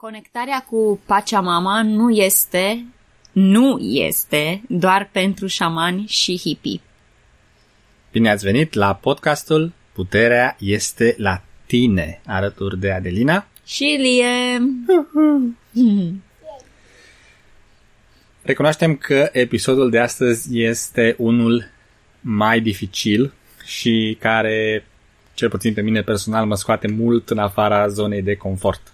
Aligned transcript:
Conectarea 0.00 0.64
cu 0.70 1.00
Pachamama 1.06 1.82
nu 1.82 2.10
este, 2.10 2.84
nu 3.32 3.78
este 3.78 4.62
doar 4.68 5.08
pentru 5.12 5.46
șamani 5.46 6.04
și 6.08 6.38
hippie. 6.38 6.80
Bine 8.12 8.30
ați 8.30 8.44
venit 8.44 8.72
la 8.72 8.94
podcastul 8.94 9.72
Puterea 9.92 10.56
este 10.58 11.14
la 11.18 11.42
tine, 11.66 12.20
alături 12.26 12.78
de 12.78 12.90
Adelina 12.90 13.46
Și 13.66 13.84
Lie. 13.84 14.60
Recunoaștem 18.50 18.96
că 18.96 19.28
episodul 19.32 19.90
de 19.90 19.98
astăzi 19.98 20.58
este 20.58 21.14
unul 21.18 21.64
mai 22.20 22.60
dificil 22.60 23.32
și 23.64 24.16
care, 24.20 24.84
cel 25.34 25.48
puțin 25.48 25.74
pe 25.74 25.82
mine 25.82 26.02
personal, 26.02 26.46
mă 26.46 26.54
scoate 26.54 26.88
mult 26.88 27.30
în 27.30 27.38
afara 27.38 27.88
zonei 27.88 28.22
de 28.22 28.34
confort. 28.34 28.92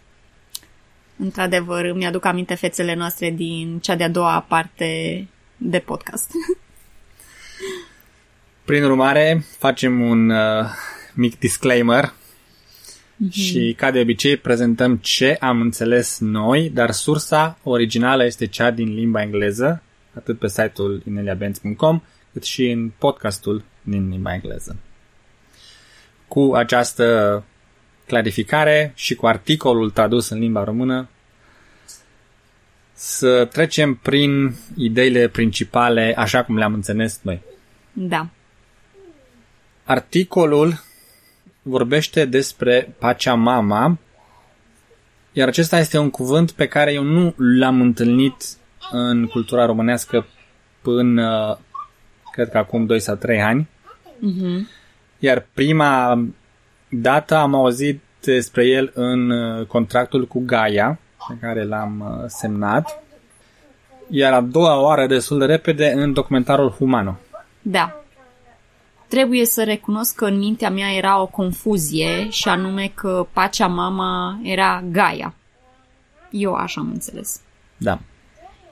Într-adevăr, 1.19 1.85
îmi 1.85 2.07
aduc 2.07 2.25
aminte 2.25 2.55
fețele 2.55 2.95
noastre 2.95 3.31
din 3.31 3.79
cea 3.79 3.97
de-a 3.97 4.09
doua 4.09 4.41
parte 4.41 5.27
de 5.57 5.79
podcast. 5.79 6.31
Prin 8.65 8.85
urmare, 8.85 9.45
facem 9.59 10.01
un 10.01 10.31
uh, 10.31 10.65
mic 11.15 11.39
disclaimer 11.39 12.05
mm-hmm. 12.05 13.31
și, 13.31 13.75
ca 13.77 13.91
de 13.91 14.01
obicei, 14.01 14.37
prezentăm 14.37 14.97
ce 14.97 15.37
am 15.41 15.61
înțeles 15.61 16.19
noi, 16.19 16.71
dar 16.71 16.91
sursa 16.91 17.59
originală 17.63 18.25
este 18.25 18.47
cea 18.47 18.71
din 18.71 18.95
limba 18.95 19.23
engleză, 19.23 19.83
atât 20.15 20.39
pe 20.39 20.49
site-ul 20.49 21.03
ineliabenz.com, 21.07 22.03
cât 22.33 22.45
și 22.45 22.71
în 22.71 22.91
podcastul 22.99 23.65
din 23.83 24.09
limba 24.09 24.35
engleză. 24.35 24.77
Cu 26.29 26.53
această 26.55 27.45
clarificare 28.07 28.93
și 28.95 29.15
cu 29.15 29.27
articolul 29.27 29.91
tradus 29.91 30.29
în 30.29 30.39
limba 30.39 30.65
română, 30.65 31.09
să 32.93 33.45
trecem 33.45 33.95
prin 33.95 34.55
ideile 34.77 35.29
principale 35.29 36.15
așa 36.17 36.45
cum 36.45 36.57
le-am 36.57 36.75
înțeles 36.75 37.21
noi. 37.23 37.43
Da. 37.93 38.29
Articolul 39.85 40.85
vorbește 41.63 42.25
despre 42.25 42.95
Pachamama, 42.99 43.99
iar 45.33 45.49
acesta 45.49 45.79
este 45.79 45.99
un 45.99 46.11
cuvânt 46.11 46.51
pe 46.51 46.67
care 46.67 46.93
eu 46.93 47.03
nu 47.03 47.35
l-am 47.37 47.81
întâlnit 47.81 48.35
în 48.91 49.27
cultura 49.27 49.67
românească 49.67 50.27
până, 50.83 51.59
cred 52.33 52.51
că 52.51 52.59
acum 52.59 52.87
2 52.87 53.01
sau 53.01 53.15
3 53.15 53.43
ani. 53.43 53.69
Mm-hmm. 54.17 54.61
Iar 55.19 55.47
prima 55.53 56.25
dată 56.89 57.35
am 57.35 57.55
auzit 57.55 58.01
despre 58.33 58.67
el 58.67 58.91
în 58.95 59.31
uh, 59.31 59.67
contractul 59.67 60.27
cu 60.27 60.43
Gaia, 60.47 60.99
pe 61.29 61.35
care 61.41 61.65
l-am 61.65 62.01
uh, 62.01 62.25
semnat, 62.27 63.03
iar 64.09 64.33
a 64.33 64.41
doua 64.41 64.81
oară 64.81 65.07
destul 65.07 65.39
de 65.39 65.45
repede 65.45 65.93
în 65.93 66.13
documentarul 66.13 66.71
Humano. 66.71 67.17
Da. 67.63 68.01
Trebuie 69.09 69.45
să 69.45 69.65
recunosc 69.65 70.15
că 70.15 70.25
în 70.25 70.39
mintea 70.39 70.71
mea 70.71 70.93
era 70.93 71.21
o 71.21 71.27
confuzie 71.27 72.31
și 72.31 72.49
anume 72.49 72.93
că 72.95 73.27
Pacea 73.33 73.67
Mama 73.67 74.41
era 74.43 74.83
Gaia. 74.91 75.35
Eu 76.31 76.55
așa 76.55 76.81
am 76.81 76.91
înțeles. 76.93 77.41
Da. 77.77 77.99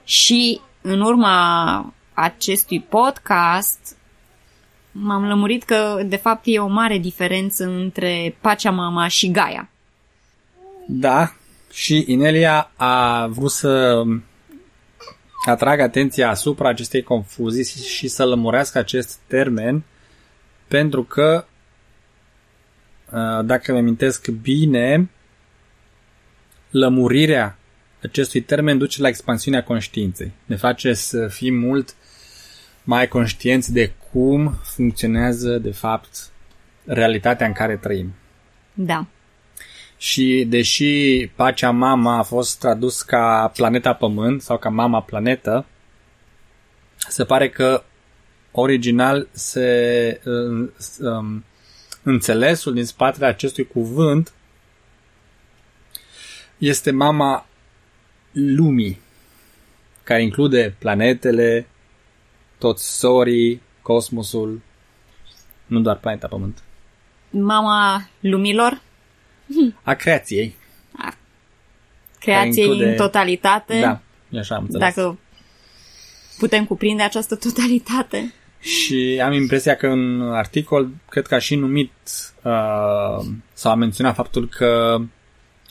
Și 0.05 0.61
în 0.81 1.01
urma 1.01 1.93
acestui 2.15 2.81
podcast 2.81 3.97
m-am 4.97 5.27
lămurit 5.27 5.63
că 5.63 6.03
de 6.07 6.17
fapt 6.17 6.43
e 6.45 6.59
o 6.59 6.67
mare 6.67 6.99
diferență 6.99 7.65
între 7.65 8.37
Pacea 8.41 8.71
Mama 8.71 9.09
și 9.09 9.31
Gaia. 9.31 9.69
Da, 10.87 11.35
și 11.73 12.05
Inelia 12.07 12.71
a 12.77 13.27
vrut 13.27 13.51
să 13.51 14.03
atrag 15.47 15.81
atenția 15.81 16.31
asupra 16.31 16.69
acestei 16.69 17.03
confuzii 17.03 17.85
și 17.85 18.09
să 18.09 18.25
lămurească 18.25 18.79
acest 18.79 19.19
termen 19.27 19.83
pentru 20.69 21.03
că, 21.03 21.45
dacă 23.45 23.71
îmi 23.71 23.79
amintesc 23.79 24.29
bine, 24.29 25.11
lămurirea 26.71 27.59
acestui 28.03 28.41
termen 28.41 28.79
duce 28.79 29.01
la 29.01 29.09
expansiunea 29.09 29.65
conștiinței. 29.65 30.33
Ne 30.45 30.57
face 30.57 30.93
să 30.93 31.29
fim 31.29 31.55
mult 31.55 31.95
mai 32.83 33.09
conștienți 33.09 33.73
de 33.73 33.93
cum 34.15 34.59
funcționează, 34.63 35.59
de 35.59 35.71
fapt, 35.71 36.31
realitatea 36.85 37.47
în 37.47 37.53
care 37.53 37.77
trăim. 37.77 38.15
Da. 38.75 39.07
Și 39.97 40.47
deși 40.49 41.27
Pacea 41.35 41.71
Mama 41.71 42.19
a 42.19 42.23
fost 42.23 42.59
tradus 42.59 43.03
ca 43.03 43.53
planeta 43.55 43.93
Pământ 43.93 44.43
sau 44.43 44.59
ca 44.59 44.69
Mama 44.69 45.03
Planetă, 45.03 45.67
se 47.09 47.25
pare 47.25 47.49
că 47.49 47.83
original 48.51 49.29
se 49.33 50.21
um, 50.99 51.45
înțelesul 52.03 52.75
din 52.75 52.85
spatele 52.85 53.27
acestui 53.27 53.67
cuvânt 53.67 54.33
este 56.59 56.91
Mama 56.91 57.47
Lumii, 58.33 59.01
care 60.03 60.23
include 60.23 60.75
planetele, 60.79 61.67
toți 62.59 62.99
sorii, 62.99 63.63
cosmosul, 63.85 64.61
nu 65.67 65.81
doar 65.81 65.99
planeta 65.99 66.27
Pământ. 66.27 66.63
Mama 67.31 68.09
lumilor? 68.21 68.81
A 69.83 69.95
creației. 69.95 70.55
A 70.97 71.15
creației 72.19 72.67
include... 72.67 72.91
în 72.91 72.97
totalitate. 72.97 73.81
Da, 73.81 74.01
așa 74.39 74.55
am 74.55 74.63
înțeles. 74.63 74.95
Dacă 74.95 75.19
putem 76.39 76.65
cuprinde 76.65 77.03
această 77.03 77.37
totalitate. 77.37 78.33
Și 78.61 79.21
am 79.25 79.33
impresia 79.33 79.77
că 79.77 79.87
în 79.87 80.21
articol, 80.33 80.89
cred 81.09 81.27
că 81.27 81.35
a 81.35 81.39
și 81.39 81.55
numit 81.55 81.93
uh, 82.43 83.27
sau 83.53 83.73
a 83.73 83.75
menționat 83.75 84.15
faptul 84.15 84.49
că 84.49 85.01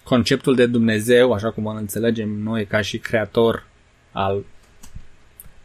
conceptul 0.04 0.56
de 0.56 0.66
Dumnezeu, 0.66 1.32
așa 1.34 1.52
cum 1.52 1.66
îl 1.66 1.78
înțelegem 1.78 2.30
noi 2.30 2.66
ca 2.66 2.82
și 2.82 2.98
creator 2.98 3.68
al 4.12 4.44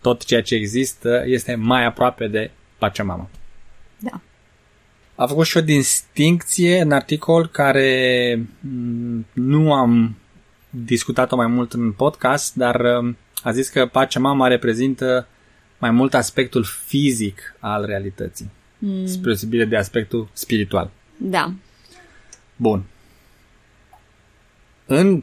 tot 0.01 0.25
ceea 0.25 0.43
ce 0.43 0.55
există, 0.55 1.23
este 1.27 1.55
mai 1.55 1.85
aproape 1.85 2.27
de 2.27 2.51
Pachamama. 2.79 3.29
Da. 3.99 4.21
A 5.15 5.27
făcut 5.27 5.47
și 5.47 5.57
o 5.57 5.61
distincție 5.61 6.81
în 6.81 6.93
articol 6.93 7.47
care 7.47 8.41
mm, 8.61 9.27
nu 9.33 9.73
am 9.73 10.17
discutat-o 10.71 11.37
mai 11.37 11.47
mult 11.47 11.73
în 11.73 11.93
podcast, 11.93 12.55
dar 12.55 12.81
um, 12.81 13.17
a 13.43 13.53
zis 13.53 13.69
că 13.69 13.87
Pachamama 13.87 14.47
reprezintă 14.47 15.27
mai 15.79 15.91
mult 15.91 16.15
aspectul 16.15 16.65
fizic 16.65 17.55
al 17.59 17.85
realității, 17.85 18.51
mm. 18.79 19.07
spre 19.07 19.23
deosebire 19.23 19.65
de 19.65 19.77
aspectul 19.77 20.29
spiritual. 20.33 20.91
Da. 21.17 21.53
Bun. 22.57 22.85
În 24.87 25.23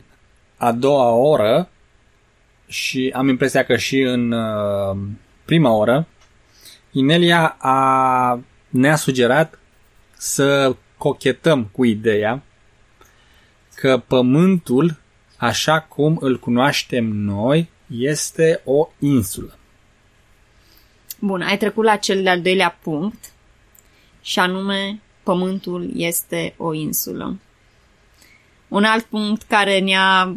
a 0.57 0.71
doua 0.71 1.09
oră 1.09 1.69
și 2.67 3.11
am 3.15 3.27
impresia 3.27 3.65
că 3.65 3.75
și 3.77 3.99
în 3.99 4.31
uh, 4.31 4.97
prima 5.45 5.71
oră, 5.71 6.07
Inelia 6.91 7.55
a, 7.59 8.39
ne-a 8.69 8.95
sugerat 8.95 9.59
să 10.17 10.75
cochetăm 10.97 11.65
cu 11.65 11.83
ideea 11.83 12.43
că 13.75 14.01
pământul, 14.07 14.97
așa 15.37 15.79
cum 15.81 16.17
îl 16.21 16.39
cunoaștem 16.39 17.05
noi, 17.05 17.69
este 17.87 18.61
o 18.63 18.87
insulă. 18.99 19.57
Bun, 21.19 21.41
ai 21.41 21.57
trecut 21.57 21.83
la 21.83 21.95
cel 21.95 22.23
de-al 22.23 22.41
doilea 22.41 22.77
punct 22.81 23.31
și 24.21 24.39
anume 24.39 25.01
pământul 25.23 25.91
este 25.95 26.53
o 26.57 26.73
insulă. 26.73 27.39
Un 28.67 28.83
alt 28.83 29.03
punct 29.03 29.41
care 29.41 29.79
ne-a 29.79 30.35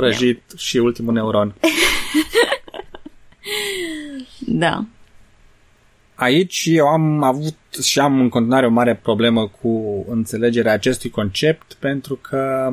prăjit 0.00 0.42
yeah. 0.48 0.58
și 0.58 0.76
ultimul 0.76 1.12
neuron. 1.12 1.54
da 4.62 4.84
aici 6.18 6.64
eu 6.66 6.86
am 6.86 7.22
avut 7.22 7.56
și 7.82 7.98
am 7.98 8.20
în 8.20 8.28
continuare 8.28 8.66
o 8.66 8.70
mare 8.70 8.94
problemă 8.94 9.48
cu 9.60 10.04
înțelegerea 10.08 10.72
acestui 10.72 11.10
concept 11.10 11.72
pentru 11.72 12.14
că 12.14 12.72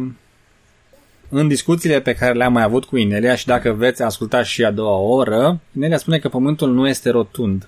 în 1.30 1.48
discuțiile 1.48 2.02
pe 2.02 2.14
care 2.14 2.34
le-am 2.34 2.54
mai 2.54 2.64
avut 2.64 2.86
cu 2.86 2.98
Inelia 2.98 3.36
și 3.36 3.46
dacă 3.46 3.72
veți 3.72 4.02
asculta 4.02 4.44
și 4.44 4.64
a 4.64 4.72
doua 4.72 4.98
oră, 4.98 5.60
Inelia 5.76 5.98
spune 5.98 6.20
că 6.20 6.30
Pământul 6.30 6.74
nu 6.74 6.88
este 6.88 7.10
rotund. 7.10 7.68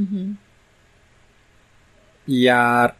Mm-hmm. 0.00 0.26
Iar 2.24 2.96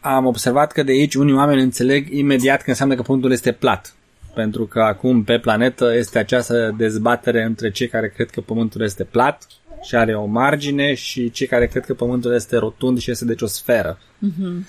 am 0.00 0.26
observat 0.26 0.72
că 0.72 0.82
de 0.82 0.92
aici 0.92 1.14
unii 1.14 1.34
oameni 1.34 1.62
înțeleg 1.62 2.08
imediat 2.10 2.62
că 2.62 2.70
înseamnă 2.70 2.94
că 2.94 3.02
Pământul 3.02 3.32
este 3.32 3.52
plat. 3.52 3.94
Pentru 4.34 4.66
că 4.66 4.80
acum 4.82 5.24
pe 5.24 5.38
planetă 5.38 5.94
este 5.94 6.18
această 6.18 6.74
dezbatere 6.76 7.42
între 7.42 7.70
cei 7.70 7.88
care 7.88 8.08
cred 8.08 8.30
că 8.30 8.40
Pământul 8.40 8.82
este 8.82 9.04
plat 9.04 9.46
și 9.82 9.94
are 9.96 10.16
o 10.16 10.24
margine 10.24 10.94
și 10.94 11.30
cei 11.30 11.46
care 11.46 11.66
cred 11.66 11.84
că 11.84 11.94
Pământul 11.94 12.34
este 12.34 12.56
rotund 12.56 12.98
și 12.98 13.10
este 13.10 13.24
deci 13.24 13.42
o 13.42 13.46
sferă. 13.46 13.98
Mm-hmm. 13.98 14.66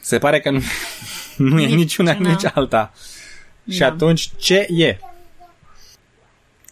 Se 0.00 0.18
pare 0.18 0.40
că 0.40 0.50
nu, 0.50 0.60
nu 1.50 1.60
e 1.60 1.66
Nici 1.66 1.74
niciuna, 1.74 2.16
una. 2.18 2.28
nici 2.28 2.44
alta. 2.54 2.92
Și 3.70 3.78
Da. 3.78 3.86
atunci, 3.86 4.30
ce 4.36 4.66
e? 4.70 4.98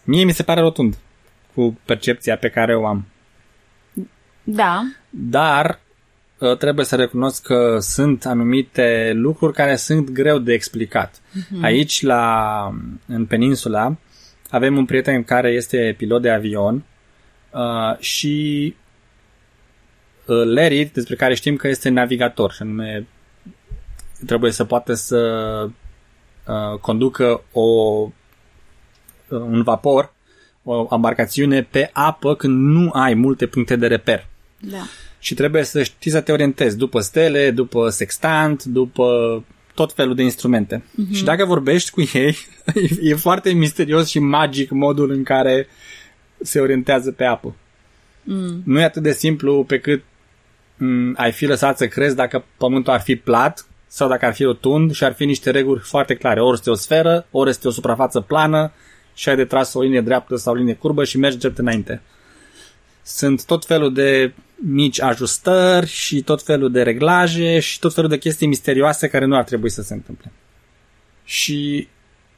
Mie 0.03 0.23
mi 0.23 0.33
se 0.33 0.43
pare 0.43 0.59
rotund 0.61 0.97
cu 1.53 1.79
percepția 1.85 2.37
pe 2.37 2.49
care 2.49 2.75
o 2.75 2.85
am. 2.85 3.05
Da, 4.43 4.81
Dar 5.09 5.69
uh, 5.69 5.84
trebuie 6.57 6.85
să 6.85 6.95
recunosc 6.95 7.43
că 7.43 7.77
sunt 7.79 8.25
anumite 8.25 9.11
lucruri 9.13 9.53
care 9.53 9.75
sunt 9.75 10.09
greu 10.09 10.37
de 10.37 10.53
explicat. 10.53 11.21
Mhm. 11.31 11.63
Aici, 11.63 12.01
la, 12.01 12.71
în 13.07 13.25
peninsula, 13.25 13.97
avem 14.49 14.77
un 14.77 14.85
prieten 14.85 15.23
care 15.23 15.49
este 15.49 15.93
pilot 15.97 16.21
de 16.21 16.31
avion 16.31 16.83
uh, 17.51 17.97
și 17.99 18.75
uh, 20.25 20.43
Larry, 20.45 20.89
despre 20.93 21.15
care 21.15 21.33
știm 21.33 21.55
că 21.55 21.67
este 21.67 21.89
navigator, 21.89 22.51
și 22.51 22.61
anume 22.61 23.07
trebuie 24.25 24.51
să 24.51 24.63
poată 24.63 24.93
să 24.93 25.19
uh, 26.47 26.79
conducă 26.81 27.43
o, 27.51 27.61
uh, 27.61 28.09
un 29.29 29.63
vapor, 29.63 30.13
o 30.63 30.87
embarcațiune 30.91 31.63
pe 31.63 31.89
apă 31.93 32.35
când 32.35 32.69
nu 32.69 32.89
ai 32.93 33.13
multe 33.13 33.47
puncte 33.47 33.75
de 33.75 33.87
reper 33.87 34.27
da. 34.59 34.87
Și 35.25 35.33
trebuie 35.33 35.63
să 35.63 35.83
știi 35.83 36.11
să 36.11 36.21
te 36.21 36.31
orientezi 36.31 36.77
după 36.77 36.99
stele, 36.99 37.51
după 37.51 37.89
sextant, 37.89 38.63
după 38.63 39.43
tot 39.73 39.93
felul 39.93 40.15
de 40.15 40.23
instrumente. 40.23 40.83
Mhm. 40.91 41.07
Mm-hmm. 41.07 41.15
Și 41.15 41.23
dacă 41.23 41.45
vorbești 41.45 41.89
cu 41.89 42.01
ei, 42.13 42.37
e 43.09 43.15
foarte 43.15 43.51
misterios 43.51 44.09
și 44.09 44.19
magic 44.19 44.69
modul 44.69 45.11
în 45.11 45.23
care 45.23 45.67
se 46.41 46.59
orientează 46.59 47.11
pe 47.11 47.23
apă. 47.23 47.55
Mm. 48.23 48.61
Nu 48.65 48.79
e 48.79 48.83
atât 48.83 49.03
de 49.03 49.11
simplu 49.11 49.63
pe 49.63 49.79
cât 49.79 50.03
m- 50.75 51.15
ai 51.15 51.31
fi 51.31 51.45
lăsat 51.45 51.77
să 51.77 51.87
crezi 51.87 52.15
dacă 52.15 52.45
pământul 52.57 52.93
ar 52.93 53.01
fi 53.01 53.15
plat 53.15 53.65
sau 53.87 54.09
dacă 54.09 54.25
ar 54.25 54.33
fi 54.33 54.43
rotund 54.43 54.93
și 54.93 55.03
ar 55.03 55.13
fi 55.13 55.25
niște 55.25 55.51
reguli 55.51 55.79
foarte 55.79 56.15
clare. 56.15 56.41
Ori 56.41 56.57
este 56.57 56.69
o 56.69 56.75
sferă, 56.75 57.27
ori 57.31 57.49
este 57.49 57.67
o 57.67 57.71
suprafață 57.71 58.19
plană 58.19 58.71
și 59.13 59.29
ai 59.29 59.35
de 59.35 59.45
tras 59.45 59.73
o 59.73 59.81
linie 59.81 60.01
dreaptă 60.01 60.35
sau 60.35 60.53
o 60.53 60.55
linie 60.55 60.73
curbă 60.73 61.03
și 61.03 61.17
mergi 61.17 61.37
drept 61.37 61.57
înainte. 61.57 62.01
Sunt 63.03 63.45
tot 63.45 63.65
felul 63.65 63.93
de 63.93 64.33
mici 64.55 65.01
ajustări 65.01 65.87
și 65.87 66.21
tot 66.21 66.43
felul 66.43 66.71
de 66.71 66.81
reglaje 66.81 67.59
și 67.59 67.79
tot 67.79 67.93
felul 67.93 68.09
de 68.09 68.17
chestii 68.17 68.47
misterioase 68.47 69.07
care 69.07 69.25
nu 69.25 69.35
ar 69.35 69.43
trebui 69.43 69.69
să 69.69 69.81
se 69.81 69.93
întâmple. 69.93 70.31
Și 71.23 71.87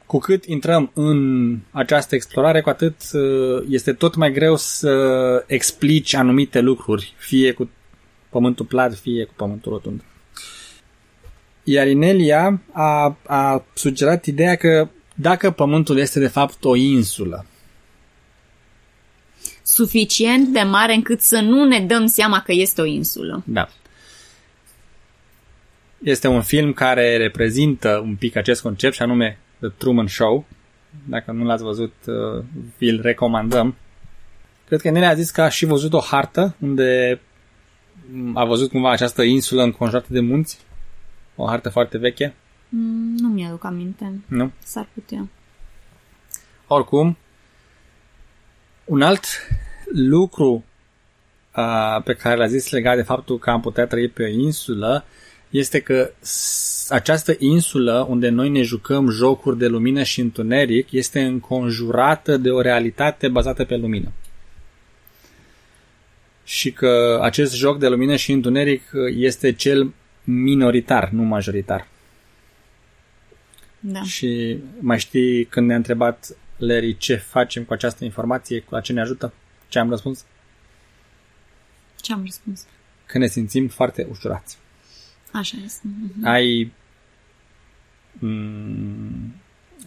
cu 0.06 0.18
cât 0.18 0.44
intrăm 0.44 0.90
în 0.94 1.58
această 1.70 2.14
explorare, 2.14 2.60
cu 2.60 2.68
atât 2.68 2.96
uh, 3.12 3.64
este 3.68 3.92
tot 3.92 4.14
mai 4.14 4.32
greu 4.32 4.56
să 4.56 5.44
explici 5.46 6.14
anumite 6.14 6.60
lucruri, 6.60 7.14
fie 7.16 7.52
cu 7.52 7.70
pământul 8.28 8.64
plat, 8.64 8.94
fie 8.94 9.24
cu 9.24 9.32
pământul 9.36 9.72
rotund. 9.72 10.02
Iar 11.64 11.86
Inelia 11.86 12.60
a, 12.72 13.16
a 13.26 13.64
sugerat 13.74 14.26
ideea 14.26 14.54
că 14.54 14.88
dacă 15.14 15.50
pământul 15.50 15.98
este 15.98 16.18
de 16.18 16.28
fapt 16.28 16.64
o 16.64 16.76
insulă, 16.76 17.46
Suficient 19.70 20.48
de 20.48 20.60
mare 20.60 20.94
încât 20.94 21.20
să 21.20 21.40
nu 21.40 21.64
ne 21.64 21.80
dăm 21.80 22.06
seama 22.06 22.40
că 22.42 22.52
este 22.52 22.80
o 22.80 22.84
insulă. 22.84 23.42
Da. 23.46 23.68
Este 26.02 26.28
un 26.28 26.42
film 26.42 26.72
care 26.72 27.16
reprezintă 27.16 28.00
un 28.04 28.16
pic 28.16 28.36
acest 28.36 28.62
concept 28.62 28.94
și 28.94 29.02
anume 29.02 29.38
The 29.60 29.68
Truman 29.68 30.06
Show. 30.06 30.46
Dacă 31.04 31.32
nu 31.32 31.44
l-ați 31.44 31.62
văzut, 31.62 31.92
uh, 32.06 32.44
vi-l 32.78 33.00
recomandăm. 33.02 33.74
Cred 34.66 34.80
că 34.80 34.90
Nele 34.90 35.06
a 35.06 35.14
zis 35.14 35.30
că 35.30 35.42
a 35.42 35.48
și 35.48 35.64
văzut 35.64 35.92
o 35.92 36.00
hartă 36.00 36.54
unde 36.60 37.20
mm, 38.12 38.36
a 38.36 38.44
văzut 38.44 38.70
cumva 38.70 38.90
această 38.90 39.22
insulă 39.22 39.62
înconjurată 39.62 40.06
de 40.10 40.20
munți. 40.20 40.58
O 41.36 41.46
hartă 41.46 41.68
foarte 41.68 41.98
veche, 41.98 42.34
Mm, 42.70 43.14
nu 43.16 43.28
mi-aduc 43.28 43.64
aminte. 43.64 44.20
nu? 44.26 44.50
S-ar 44.64 44.88
putea. 44.94 45.28
Oricum, 46.66 47.16
un 48.88 49.02
alt 49.02 49.24
lucru 49.92 50.64
uh, 51.56 52.02
pe 52.04 52.14
care 52.14 52.36
l-a 52.36 52.46
zis 52.46 52.70
legat 52.70 52.96
de 52.96 53.02
faptul 53.02 53.38
că 53.38 53.50
am 53.50 53.60
putea 53.60 53.86
trăi 53.86 54.08
pe 54.08 54.22
o 54.22 54.26
insulă 54.26 55.04
este 55.50 55.80
că 55.80 56.10
s- 56.20 56.90
această 56.90 57.34
insulă 57.38 58.06
unde 58.08 58.28
noi 58.28 58.48
ne 58.48 58.62
jucăm 58.62 59.08
jocuri 59.08 59.58
de 59.58 59.66
lumină 59.66 60.02
și 60.02 60.20
întuneric 60.20 60.92
este 60.92 61.22
înconjurată 61.22 62.36
de 62.36 62.50
o 62.50 62.60
realitate 62.60 63.28
bazată 63.28 63.64
pe 63.64 63.76
lumină. 63.76 64.12
Și 66.44 66.72
că 66.72 67.18
acest 67.22 67.54
joc 67.54 67.78
de 67.78 67.88
lumină 67.88 68.16
și 68.16 68.32
întuneric 68.32 68.82
uh, 68.92 69.14
este 69.16 69.52
cel 69.52 69.92
minoritar, 70.24 71.08
nu 71.12 71.22
majoritar. 71.22 71.88
Da. 73.80 74.02
Și 74.02 74.58
mai 74.80 74.98
știi 74.98 75.44
când 75.44 75.66
ne-a 75.66 75.76
întrebat 75.76 76.36
Larry 76.58 76.96
ce 76.96 77.16
facem 77.16 77.64
cu 77.64 77.72
această 77.72 78.04
informație, 78.04 78.64
la 78.68 78.80
ce 78.80 78.92
ne 78.92 79.00
ajută? 79.00 79.32
Ce 79.68 79.78
am 79.78 79.90
răspuns? 79.90 80.24
Ce 82.00 82.12
am 82.12 82.22
răspuns? 82.24 82.66
Că 83.06 83.18
ne 83.18 83.26
simțim 83.26 83.68
foarte 83.68 84.06
ușurați. 84.10 84.58
Așa 85.32 85.56
este. 85.64 85.80
Mhm. 85.82 86.26
Ai... 86.26 86.72
Mm, 88.12 89.34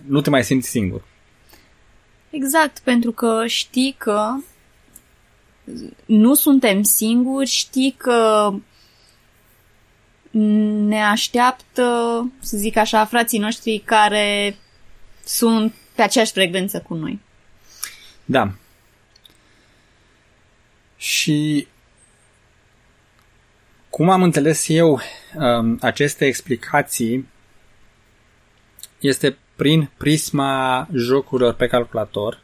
nu 0.06 0.22
te 0.22 0.30
mai 0.30 0.44
simți 0.44 0.70
singur. 0.70 1.04
Exact, 2.30 2.80
pentru 2.80 3.12
că 3.12 3.44
știi 3.48 3.96
că 3.98 4.34
nu 6.06 6.34
suntem 6.34 6.84
singuri, 6.84 7.50
știi 7.50 7.96
că 7.98 8.52
ne 10.88 11.04
așteaptă, 11.04 11.86
să 12.40 12.58
zic 12.58 12.78
așa, 12.78 13.06
frații 13.06 13.40
noștri 13.40 13.82
care 13.86 14.56
sunt 15.26 15.74
pe 15.96 16.02
aceeași 16.02 16.32
frecvență 16.32 16.80
cu 16.80 16.94
noi. 16.94 17.20
Da. 18.26 18.52
Și 20.98 21.68
cum 23.90 24.10
am 24.10 24.24
înțeles 24.24 24.68
eu 24.68 25.00
um, 25.36 25.78
aceste 25.82 26.26
explicații 26.26 27.28
este 29.00 29.38
prin 29.56 29.90
prisma 29.98 30.88
jocurilor 30.94 31.54
pe 31.54 31.68
calculator 31.68 32.42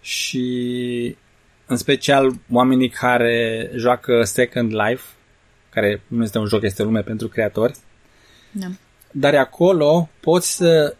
și 0.00 1.16
în 1.66 1.76
special 1.76 2.32
oamenii 2.50 2.88
care 2.88 3.70
joacă 3.74 4.22
Second 4.24 4.72
Life, 4.72 5.02
care 5.70 6.02
nu 6.06 6.22
este 6.22 6.38
un 6.38 6.46
joc, 6.46 6.62
este 6.62 6.82
o 6.82 6.84
lume 6.84 7.02
pentru 7.02 7.28
creatori, 7.28 7.76
Da. 8.50 8.66
dar 9.10 9.34
acolo 9.34 10.08
poți 10.20 10.56
să 10.56 10.96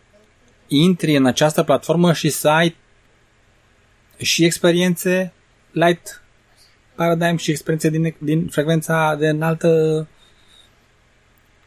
intri 0.77 1.17
în 1.17 1.27
această 1.27 1.63
platformă 1.63 2.13
și 2.13 2.29
să 2.29 2.49
ai 2.49 2.77
și 4.17 4.45
experiențe 4.45 5.33
light 5.71 6.23
paradigm 6.95 7.37
și 7.37 7.51
experiențe 7.51 7.91
din, 7.91 8.15
din 8.19 8.47
frecvența 8.47 9.17
de 9.19 9.29
înaltă 9.29 10.07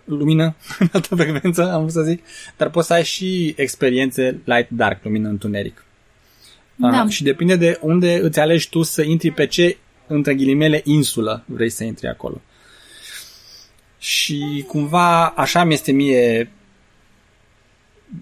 lumină, 0.05 0.55
înaltă 0.79 1.15
frecvență, 1.15 1.71
am 1.71 1.79
vrut 1.79 1.91
să 1.91 2.01
zic, 2.01 2.23
dar 2.57 2.69
poți 2.69 2.87
să 2.87 2.93
ai 2.93 3.03
și 3.03 3.53
experiențe 3.57 4.39
light 4.43 4.69
dark, 4.69 5.03
lumină 5.03 5.29
întuneric. 5.29 5.85
Da. 6.75 6.87
Ah, 6.87 7.09
și 7.09 7.23
depinde 7.23 7.55
de 7.55 7.79
unde 7.81 8.19
îți 8.21 8.39
alegi 8.39 8.69
tu 8.69 8.81
să 8.81 9.01
intri 9.01 9.31
pe 9.31 9.47
ce, 9.47 9.77
între 10.07 10.35
ghilimele, 10.35 10.81
insulă 10.83 11.43
vrei 11.45 11.69
să 11.69 11.83
intri 11.83 12.07
acolo. 12.07 12.41
Și 13.99 14.65
cumva 14.67 15.27
așa 15.27 15.63
mi 15.63 15.73
este 15.73 15.91
mie 15.91 16.51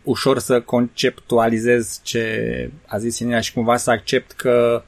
ușor 0.03 0.39
să 0.39 0.61
conceptualizez 0.61 1.99
ce 2.03 2.71
a 2.87 2.97
zis 2.97 3.19
Inelia 3.19 3.39
și 3.39 3.53
cumva 3.53 3.77
să 3.77 3.91
accept 3.91 4.31
că 4.31 4.83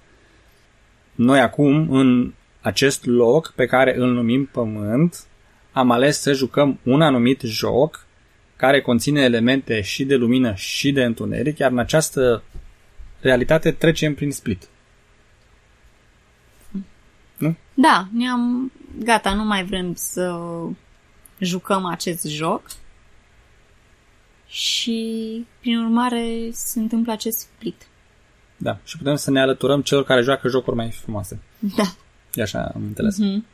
noi 1.15 1.39
acum, 1.39 1.91
în 1.91 2.33
acest 2.61 3.05
loc 3.05 3.53
pe 3.55 3.65
care 3.65 3.95
îl 3.97 4.11
numim 4.11 4.45
Pământ, 4.45 5.23
am 5.71 5.91
ales 5.91 6.21
să 6.21 6.33
jucăm 6.33 6.79
un 6.83 7.01
anumit 7.01 7.41
joc 7.41 8.05
care 8.55 8.81
conține 8.81 9.21
elemente 9.21 9.81
și 9.81 10.05
de 10.05 10.15
lumină 10.15 10.53
și 10.53 10.91
de 10.91 11.03
întuneric, 11.03 11.57
iar 11.57 11.71
în 11.71 11.79
această 11.79 12.43
realitate 13.19 13.71
trecem 13.71 14.15
prin 14.15 14.31
split. 14.31 14.67
Da, 17.73 18.07
ne-am... 18.11 18.71
Gata, 19.03 19.33
nu 19.33 19.43
mai 19.43 19.63
vrem 19.63 19.93
să 19.95 20.39
jucăm 21.39 21.85
acest 21.85 22.27
joc. 22.27 22.61
Și, 24.55 25.45
prin 25.59 25.77
urmare, 25.77 26.49
se 26.51 26.79
întâmplă 26.79 27.11
acest 27.11 27.37
split. 27.37 27.87
Da. 28.57 28.77
Și 28.83 28.97
putem 28.97 29.15
să 29.15 29.31
ne 29.31 29.41
alăturăm 29.41 29.81
celor 29.81 30.03
care 30.03 30.21
joacă 30.21 30.47
jocuri 30.47 30.75
mai 30.75 30.91
frumoase. 30.91 31.39
Da. 31.59 31.83
E 32.33 32.41
așa 32.41 32.71
am 32.75 32.81
înțeles. 32.81 33.17
Mhm. 33.17 33.45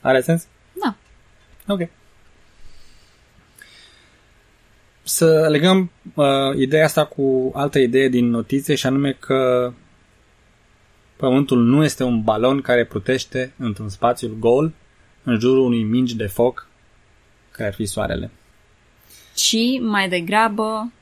Are 0.00 0.20
sens? 0.20 0.46
Da. 0.84 0.96
Ok. 1.74 1.88
Să 5.02 5.46
legăm 5.48 5.90
uh, 6.14 6.24
ideea 6.56 6.84
asta 6.84 7.04
cu 7.04 7.52
altă 7.54 7.78
idee 7.78 8.08
din 8.08 8.30
notițe 8.30 8.74
și 8.74 8.86
anume 8.86 9.12
că 9.12 9.72
Pământul 11.16 11.62
nu 11.62 11.84
este 11.84 12.02
un 12.02 12.22
balon 12.22 12.60
care 12.60 12.84
plutește 12.84 13.52
într-un 13.58 13.88
spațiu 13.88 14.36
gol 14.38 14.72
în 15.22 15.38
jurul 15.38 15.64
unui 15.64 15.82
mingi 15.82 16.16
de 16.16 16.26
foc 16.26 16.68
care 17.50 17.68
ar 17.68 17.74
fi 17.74 17.86
soarele. 17.86 18.30
Ci 19.34 19.80
mai 19.80 20.08
degrabă 20.08 20.92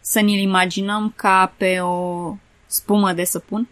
să 0.00 0.20
ne-l 0.20 0.38
imaginăm 0.38 1.12
ca 1.16 1.52
pe 1.56 1.78
o 1.80 2.34
spumă 2.66 3.12
de 3.12 3.24
săpun. 3.24 3.68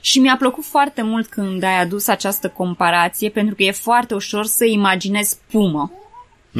Și 0.00 0.18
mi-a 0.18 0.36
plăcut 0.36 0.64
foarte 0.64 1.02
mult 1.02 1.26
când 1.26 1.62
ai 1.62 1.80
adus 1.80 2.06
această 2.06 2.48
comparație, 2.48 3.28
pentru 3.28 3.54
că 3.54 3.62
e 3.62 3.70
foarte 3.70 4.14
ușor 4.14 4.44
să 4.44 4.64
imaginezi 4.64 5.30
spumă. 5.30 5.92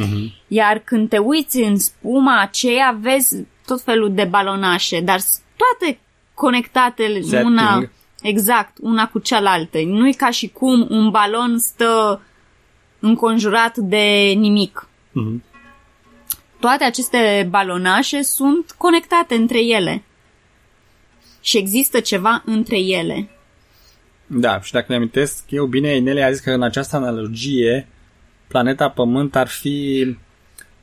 Mm-hmm. 0.01 0.43
Iar 0.47 0.77
când 0.79 1.09
te 1.09 1.17
uiți 1.17 1.57
în 1.57 1.77
spuma 1.77 2.41
aceea, 2.41 2.97
vezi 2.99 3.35
tot 3.65 3.81
felul 3.81 4.13
de 4.13 4.23
balonașe, 4.23 5.01
dar 5.01 5.19
toate 5.55 5.99
conectate 6.33 7.21
Setting. 7.21 7.45
una 7.45 7.89
exact, 8.21 8.77
una 8.81 9.07
cu 9.07 9.19
cealaltă. 9.19 9.77
Nu 9.85 10.07
e 10.07 10.11
ca 10.11 10.29
și 10.29 10.47
cum 10.47 10.87
un 10.89 11.09
balon 11.09 11.57
stă 11.57 12.21
înconjurat 12.99 13.77
de 13.77 14.33
nimic. 14.35 14.87
Mm-hmm. 14.87 15.52
Toate 16.63 16.83
aceste 16.83 17.47
balonașe 17.49 18.21
sunt 18.21 18.71
conectate 18.71 19.35
între 19.35 19.59
ele. 19.63 20.03
Și 21.41 21.57
există 21.57 21.99
ceva 21.99 22.41
între 22.45 22.79
ele. 22.79 23.29
Da, 24.27 24.61
și 24.61 24.71
dacă 24.71 24.85
ne 24.89 24.95
amintesc, 24.95 25.43
eu 25.49 25.65
bine, 25.65 25.95
Inelia 25.95 26.25
a 26.25 26.31
zis 26.31 26.39
că 26.39 26.51
în 26.51 26.63
această 26.63 26.95
analogie 26.95 27.87
planeta 28.47 28.89
Pământ 28.89 29.35
ar 29.35 29.47
fi 29.47 30.17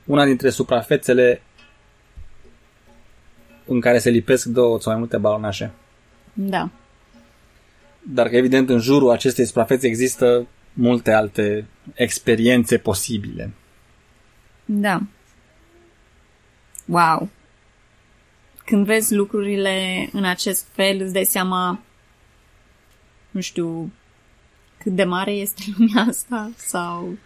una 0.04 0.25
dintre 0.25 0.50
suprafețele 0.50 1.42
în 3.66 3.80
care 3.80 3.99
se 3.99 4.10
lipesc 4.10 4.46
două 4.46 4.80
sau 4.80 4.92
mai 4.92 5.00
multe 5.00 5.16
balonașe. 5.16 5.70
Da. 6.32 6.70
Dar 8.02 8.28
că 8.28 8.37
evident 8.37 8.68
în 8.68 8.78
jurul 8.78 9.10
acestei 9.10 9.44
suprafețe 9.44 9.87
există 9.87 10.46
multe 10.72 11.12
alte 11.12 11.66
experiențe 11.94 12.78
posibile. 12.78 13.50
Da. 14.64 15.02
Wow. 16.90 17.28
Când 18.64 18.87
vezi 18.87 19.14
lucrurile 19.14 20.09
în 20.12 20.25
acest 20.25 20.66
fel, 20.73 21.00
îți 21.00 21.12
dai 21.12 21.25
seama, 21.25 21.80
nu 23.30 23.40
știu, 23.40 23.92
cât 24.78 24.92
de 24.92 25.04
mare 25.04 25.30
este 25.30 25.62
lumea 25.76 26.04
asta 26.09 26.50
sau... 26.56 27.16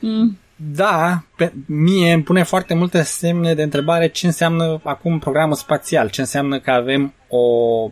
Mm. 0.00 0.38
Da, 0.56 1.24
pe 1.36 1.52
mie 1.66 2.12
îmi 2.12 2.22
pune 2.22 2.42
foarte 2.42 2.74
multe 2.74 3.02
semne 3.02 3.54
de 3.54 3.62
întrebare 3.62 4.08
ce 4.08 4.26
înseamnă 4.26 4.80
acum 4.84 5.18
programul 5.18 5.54
spațial, 5.54 6.10
ce 6.10 6.20
înseamnă 6.20 6.60
că 6.60 6.70
avem 6.70 7.14
o 7.28 7.46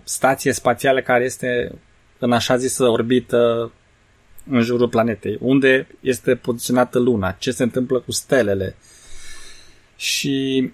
stație 0.05 0.53
spațială 0.53 1.01
care 1.01 1.25
este 1.25 1.73
în 2.19 2.33
așa 2.33 2.57
zisă 2.57 2.85
orbită 2.85 3.73
în 4.51 4.61
jurul 4.61 4.89
planetei, 4.89 5.39
unde 5.41 5.87
este 6.01 6.35
poziționată 6.35 6.99
luna, 6.99 7.31
ce 7.31 7.51
se 7.51 7.63
întâmplă 7.63 7.99
cu 8.01 8.13
stelele. 8.13 8.77
Și 10.03 10.71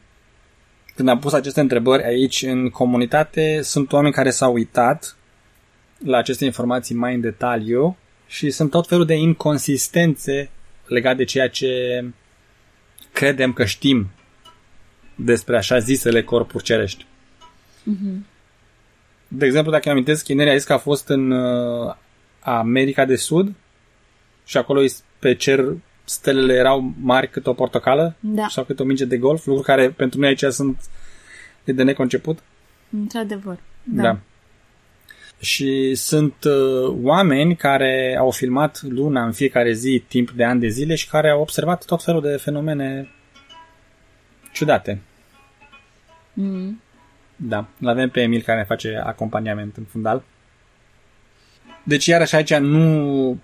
când 0.95 1.09
am 1.09 1.19
pus 1.19 1.33
aceste 1.33 1.61
întrebări 1.61 2.05
aici 2.05 2.43
în 2.43 2.71
comunitate, 2.71 3.61
sunt 3.63 3.93
oameni 3.93 4.15
care 4.15 4.31
s-au 4.31 4.53
uitat 4.53 5.17
la 6.05 6.17
aceste 6.17 6.45
informații 6.45 6.95
mai 6.95 7.15
în 7.15 7.21
detaliu 7.21 7.97
și 8.27 8.51
sunt 8.51 8.71
tot 8.71 8.87
felul 8.87 9.07
de 9.07 9.15
inconsistențe 9.15 10.51
legat 10.87 11.17
de 11.17 11.25
ceea 11.25 11.49
ce 11.49 12.05
credem 13.13 13.53
că 13.53 13.65
știm 13.65 14.11
despre 15.15 15.57
așa 15.57 15.79
zisele 15.79 16.23
corpuri 16.23 16.65
cerești. 16.65 17.07
Mm-hmm. 17.83 18.27
De 19.29 19.47
exemplu, 19.47 19.71
dacă 19.71 19.83
îmi 19.85 19.95
amintesc, 19.95 20.25
Chinerii 20.25 20.53
a 20.53 20.57
zis 20.57 20.67
că 20.67 20.73
a 20.73 20.79
fost 20.79 21.09
în 21.09 21.31
uh, 21.31 21.95
America 22.41 23.05
de 23.05 23.17
Sud 23.17 23.55
și 24.45 24.57
acolo 24.57 24.81
pe 25.19 25.35
cer 25.35 25.65
stelele 26.09 26.55
erau 26.55 26.93
mari 27.01 27.31
cât 27.31 27.47
o 27.47 27.53
portocală 27.53 28.17
Da, 28.21 28.47
sau 28.49 28.65
cât 28.65 28.81
o 28.81 28.85
minge 28.85 29.05
de 29.05 29.19
golf, 29.19 29.47
lucruri 29.47 29.67
care 29.67 29.91
pentru 29.91 30.21
noi 30.21 30.29
aici 30.29 30.45
sunt 30.45 30.81
de 31.65 31.83
neconceput. 31.83 32.39
într-adevăr. 32.91 33.59
Da. 33.83 34.03
da. 34.03 34.19
Și 35.41 35.95
sunt 35.95 36.35
uh, 36.45 36.97
oameni 37.03 37.57
care 37.57 38.17
au 38.19 38.31
filmat 38.31 38.83
luna 38.83 39.25
în 39.25 39.33
fiecare 39.33 39.73
zi 39.73 40.05
timp 40.09 40.31
de 40.31 40.45
ani 40.45 40.61
de 40.61 40.69
zile 40.69 40.95
și 40.95 41.09
care 41.09 41.31
au 41.31 41.41
observat 41.41 41.85
tot 41.85 42.03
felul 42.03 42.21
de 42.21 42.37
fenomene 42.37 43.09
ciudate. 44.53 45.01
Mm. 46.33 46.81
Da, 47.37 47.69
îl 47.81 47.89
avem 47.89 48.09
pe 48.09 48.21
Emil 48.21 48.43
care 48.43 48.59
ne 48.59 48.65
face 48.65 49.03
acompaniament 49.05 49.77
în 49.77 49.85
fundal. 49.85 50.23
Deci 51.83 52.07
iarăși 52.07 52.35
aici 52.35 52.55
nu 52.55 53.39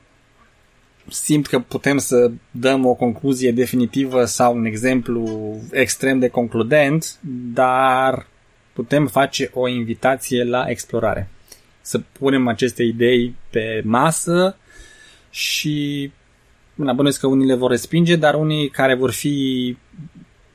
simt 1.09 1.47
că 1.47 1.59
putem 1.59 1.99
să 1.99 2.31
dăm 2.51 2.87
o 2.87 2.95
concluzie 2.95 3.53
definitivă 3.53 4.25
sau 4.25 4.57
un 4.57 4.65
exemplu 4.65 5.55
extrem 5.71 6.19
de 6.19 6.29
concludent, 6.29 7.19
dar 7.55 8.27
putem 8.73 9.07
face 9.07 9.51
o 9.55 9.69
invitație 9.69 10.45
la 10.45 10.65
explorare. 10.69 11.29
Să 11.81 12.01
punem 12.13 12.49
aceste 12.49 12.83
idei 12.83 13.35
pe 13.51 13.83
masă 13.85 14.57
și 15.31 16.11
Bun, 16.75 16.93
bănuiesc 16.95 17.21
că 17.21 17.27
unii 17.27 17.47
le 17.47 17.55
vor 17.55 17.71
respinge, 17.71 18.17
dar 18.17 18.35
unii 18.35 18.69
care 18.69 18.95
vor 18.95 19.11
fi 19.11 19.77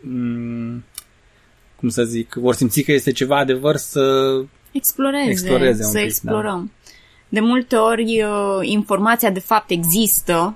m- 0.02 0.84
cum 1.76 1.90
să 1.90 2.04
zic, 2.04 2.34
vor 2.34 2.54
simți 2.54 2.82
că 2.82 2.92
este 2.92 3.12
ceva 3.12 3.38
adevăr 3.38 3.76
să 3.76 4.36
Exploreze, 4.72 5.30
Exploreze 5.30 5.84
un 5.84 5.90
să 5.90 5.98
pic, 5.98 6.06
explorăm. 6.06 6.72
De 7.30 7.40
multe 7.40 7.76
ori 7.76 8.24
uh, 8.24 8.60
informația 8.62 9.30
de 9.30 9.40
fapt 9.40 9.70
există, 9.70 10.56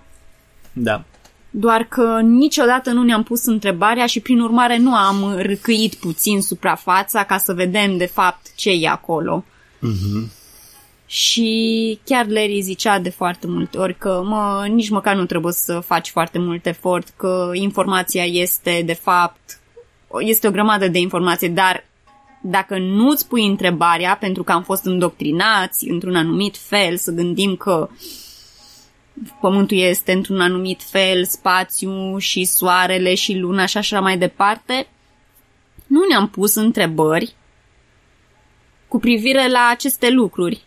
da. 0.73 1.03
doar 1.49 1.83
că 1.83 2.19
niciodată 2.21 2.91
nu 2.91 3.03
ne-am 3.03 3.23
pus 3.23 3.45
întrebarea 3.45 4.05
și 4.05 4.19
prin 4.19 4.39
urmare 4.39 4.77
nu 4.77 4.95
am 4.95 5.35
râcâit 5.37 5.95
puțin 5.95 6.41
suprafața 6.41 7.23
ca 7.23 7.37
să 7.37 7.53
vedem 7.53 7.97
de 7.97 8.05
fapt 8.05 8.55
ce 8.55 8.69
e 8.69 8.87
acolo. 8.87 9.45
Uh-huh. 9.77 10.41
Și 11.05 11.99
chiar 12.03 12.27
Larry 12.27 12.61
zicea 12.61 12.99
de 12.99 13.09
foarte 13.09 13.47
multe 13.47 13.77
ori 13.77 13.97
că 13.97 14.23
mă, 14.25 14.67
nici 14.69 14.89
măcar 14.89 15.15
nu 15.15 15.25
trebuie 15.25 15.53
să 15.53 15.79
faci 15.79 16.09
foarte 16.09 16.39
mult 16.39 16.65
efort, 16.65 17.13
că 17.17 17.49
informația 17.53 18.23
este 18.23 18.81
de 18.85 18.93
fapt, 18.93 19.59
este 20.19 20.47
o 20.47 20.51
grămadă 20.51 20.87
de 20.87 20.99
informație, 20.99 21.47
dar 21.47 21.83
dacă 22.45 22.77
nu 22.77 23.07
îți 23.07 23.27
pui 23.27 23.45
întrebarea, 23.45 24.17
pentru 24.19 24.43
că 24.43 24.51
am 24.51 24.63
fost 24.63 24.85
îndoctrinați 24.85 25.89
într-un 25.89 26.15
anumit 26.15 26.57
fel, 26.57 26.97
să 26.97 27.11
gândim 27.11 27.55
că 27.55 27.89
Pământul 29.41 29.77
este 29.77 30.11
într-un 30.11 30.41
anumit 30.41 30.83
fel, 30.83 31.25
spațiu 31.25 32.17
și 32.17 32.45
soarele 32.45 33.15
și 33.15 33.37
luna 33.37 33.65
și 33.65 33.77
așa 33.77 33.99
mai 33.99 34.17
departe, 34.17 34.87
nu 35.87 36.05
ne-am 36.09 36.29
pus 36.29 36.55
întrebări 36.55 37.35
cu 38.87 38.99
privire 38.99 39.47
la 39.47 39.67
aceste 39.71 40.09
lucruri. 40.09 40.63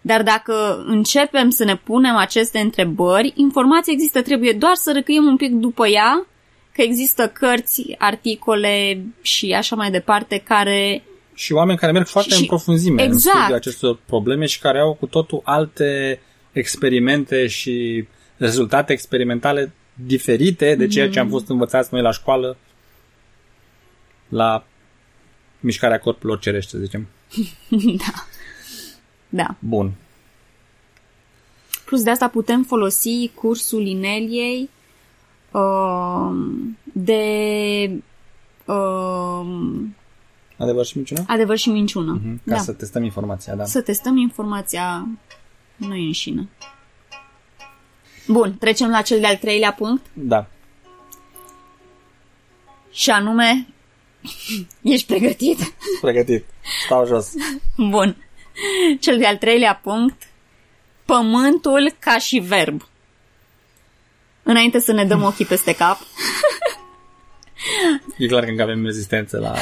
Dar 0.00 0.22
dacă 0.22 0.84
începem 0.86 1.50
să 1.50 1.64
ne 1.64 1.76
punem 1.76 2.16
aceste 2.16 2.58
întrebări, 2.58 3.32
informația 3.36 3.92
există, 3.92 4.22
trebuie 4.22 4.52
doar 4.52 4.74
să 4.74 4.92
răcăim 4.92 5.24
un 5.24 5.36
pic 5.36 5.52
după 5.52 5.88
ea, 5.88 6.26
că 6.76 6.82
există 6.82 7.28
cărți, 7.28 7.94
articole 7.98 9.04
și 9.22 9.52
așa 9.52 9.76
mai 9.76 9.90
departe 9.90 10.38
care 10.38 11.02
Și 11.34 11.52
oameni 11.52 11.78
care 11.78 11.92
merg 11.92 12.06
foarte 12.06 12.34
Și- 12.34 12.40
în 12.40 12.46
profunzime 12.46 13.02
în 13.02 13.12
exact. 13.12 13.36
studiul 13.36 13.56
acestor 13.58 13.98
probleme 14.06 14.46
și 14.46 14.58
care 14.58 14.78
au 14.78 14.94
cu 14.94 15.06
totul 15.06 15.40
alte 15.44 16.20
experimente 16.52 17.46
și 17.46 18.06
rezultate 18.36 18.92
experimentale 18.92 19.72
diferite 19.94 20.74
de 20.74 20.86
ceea 20.86 21.10
ce 21.10 21.18
am 21.18 21.28
fost 21.28 21.48
învățați 21.48 21.88
noi 21.92 22.02
la 22.02 22.10
școală 22.10 22.56
la 24.28 24.64
mișcarea 25.60 25.98
corpurilor 25.98 26.38
cerești, 26.38 26.70
să 26.70 26.78
zicem. 26.78 27.06
da. 28.02 28.24
Da. 29.28 29.54
Bun. 29.58 29.92
Plus 31.84 32.02
de 32.02 32.10
asta 32.10 32.28
putem 32.28 32.62
folosi 32.62 33.30
cursul 33.34 33.86
Ineliei 33.86 34.70
um, 35.60 36.78
de 36.82 37.90
um, 38.64 39.94
Adevăr 40.58 40.84
și 40.84 40.96
minciună? 40.96 41.24
adevăr 41.26 41.56
și 41.56 41.68
minciună. 41.68 42.12
Mhm, 42.12 42.36
Ca 42.46 42.54
da. 42.54 42.58
să 42.58 42.72
testăm 42.72 43.02
informația, 43.04 43.54
da. 43.54 43.64
să 43.64 43.80
testăm 43.80 44.16
informația 44.16 45.08
noi 45.76 46.04
înșine. 46.06 46.48
Bun, 48.28 48.56
trecem 48.58 48.90
la 48.90 49.02
cel 49.02 49.20
de-al 49.20 49.36
treilea 49.36 49.72
punct 49.72 50.04
Da. 50.12 50.46
și 52.92 53.10
anume 53.10 53.66
ești 54.82 55.06
pregătit? 55.06 55.58
Pregătit. 56.00 56.44
Stau 56.84 57.06
jos. 57.06 57.32
Bun. 57.76 58.16
Cel 59.00 59.18
de-al 59.18 59.36
treilea 59.36 59.80
punct 59.82 60.22
pământul 61.04 61.94
ca 61.98 62.18
și 62.18 62.38
verb. 62.38 62.82
Înainte 64.48 64.78
să 64.78 64.92
ne 64.92 65.04
dăm 65.04 65.22
ochii 65.22 65.44
peste 65.44 65.74
cap, 65.74 65.98
E 68.18 68.26
clar 68.26 68.44
că 68.44 68.50
încă 68.50 68.62
avem 68.62 68.84
rezistență 68.84 69.38
la 69.38 69.54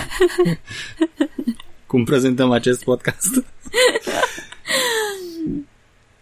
cum 1.87 2.05
prezentăm 2.05 2.50
acest 2.50 2.85
podcast. 2.85 3.45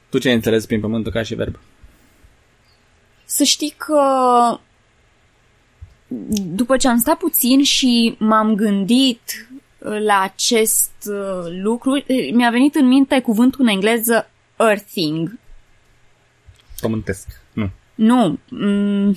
tu 0.09 0.19
ce 0.19 0.29
ai 0.29 0.35
înțeles 0.35 0.67
prin 0.67 0.81
pământul 0.81 1.13
ca 1.13 1.23
și 1.23 1.35
verb? 1.35 1.59
Să 3.25 3.45
știi 3.45 3.75
că 3.77 4.01
după 6.33 6.77
ce 6.77 6.89
am 6.89 6.99
stat 6.99 7.19
puțin 7.19 7.63
și 7.63 8.17
m-am 8.19 8.55
gândit 8.55 9.49
la 9.79 10.21
acest 10.21 10.93
uh, 11.07 11.47
lucru, 11.63 12.05
mi-a 12.33 12.51
venit 12.51 12.75
în 12.75 12.87
minte 12.87 13.21
cuvântul 13.21 13.61
în 13.61 13.67
engleză 13.67 14.31
earthing. 14.59 15.39
Pământesc. 16.81 17.42
Nu. 17.95 18.39
Nu. 18.49 18.59
Mm, 18.59 19.17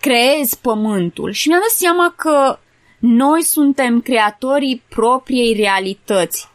creezi 0.00 0.60
pământul. 0.60 1.32
Și 1.32 1.48
mi-am 1.48 1.60
dat 1.60 1.70
seama 1.70 2.14
că 2.16 2.58
noi 2.98 3.42
suntem 3.42 4.00
creatorii 4.00 4.82
propriei 4.88 5.54
realități. 5.54 6.48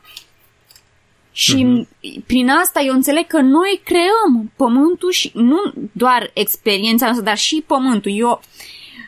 Și 1.31 1.65
uh-huh. 1.65 2.25
prin 2.25 2.49
asta 2.49 2.81
eu 2.81 2.93
înțeleg 2.93 3.27
că 3.27 3.41
noi 3.41 3.81
creăm 3.83 4.51
pământul 4.55 5.11
și 5.11 5.31
nu 5.33 5.73
doar 5.91 6.31
experiența 6.33 7.05
noastră, 7.05 7.25
dar 7.25 7.37
și 7.37 7.63
pământul. 7.67 8.11
Eu 8.15 8.41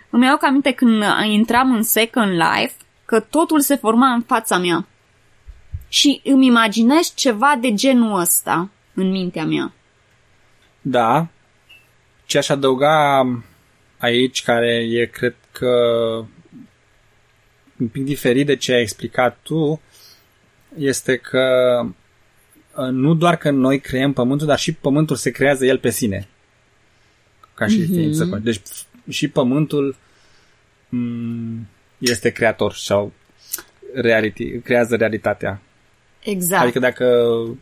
îmi 0.10 0.26
iau 0.26 0.38
aminte 0.42 0.72
când 0.72 1.04
intram 1.26 1.74
în 1.74 1.84
Second 1.84 2.32
Life 2.32 2.74
că 3.06 3.20
totul 3.20 3.60
se 3.60 3.76
forma 3.76 4.14
în 4.14 4.22
fața 4.22 4.58
mea. 4.58 4.88
Și 5.88 6.22
îmi 6.24 6.46
imaginez 6.46 7.14
ceva 7.16 7.56
de 7.62 7.74
genul 7.74 8.20
ăsta 8.20 8.70
în 8.94 9.10
mintea 9.10 9.46
mea. 9.46 9.74
Da. 10.82 11.28
Ce 12.26 12.38
aș 12.38 12.50
adăuga 12.50 13.22
aici, 13.98 14.44
care 14.44 14.88
e, 14.90 15.06
cred 15.06 15.36
că, 15.52 15.68
un 17.80 17.88
pic 17.88 18.04
diferit 18.04 18.46
de 18.46 18.56
ce 18.56 18.74
ai 18.74 18.82
explicat 18.82 19.38
tu, 19.42 19.82
este 20.78 21.18
că 21.18 21.48
uh, 22.76 22.88
nu 22.90 23.14
doar 23.14 23.38
că 23.38 23.50
noi 23.50 23.80
creăm 23.80 24.14
pământul, 24.14 24.48
dar 24.48 24.58
și 24.58 24.74
pământul 24.74 25.16
se 25.16 25.32
creează 25.32 25.66
el 25.66 25.78
pe 25.78 25.90
sine. 25.90 26.28
Ca 27.54 27.68
și 27.68 27.82
mm-hmm. 27.82 27.94
ființă. 27.94 28.40
Deci 28.44 28.62
și 29.10 29.28
pământul 29.28 29.96
mm, 30.90 31.68
este 31.98 32.30
creator 32.30 32.74
sau 32.74 33.14
reality, 33.94 34.60
creează 34.60 34.96
realitatea. 34.96 35.62
Exact. 36.24 36.64
Adică 36.64 36.80
dacă 36.80 37.16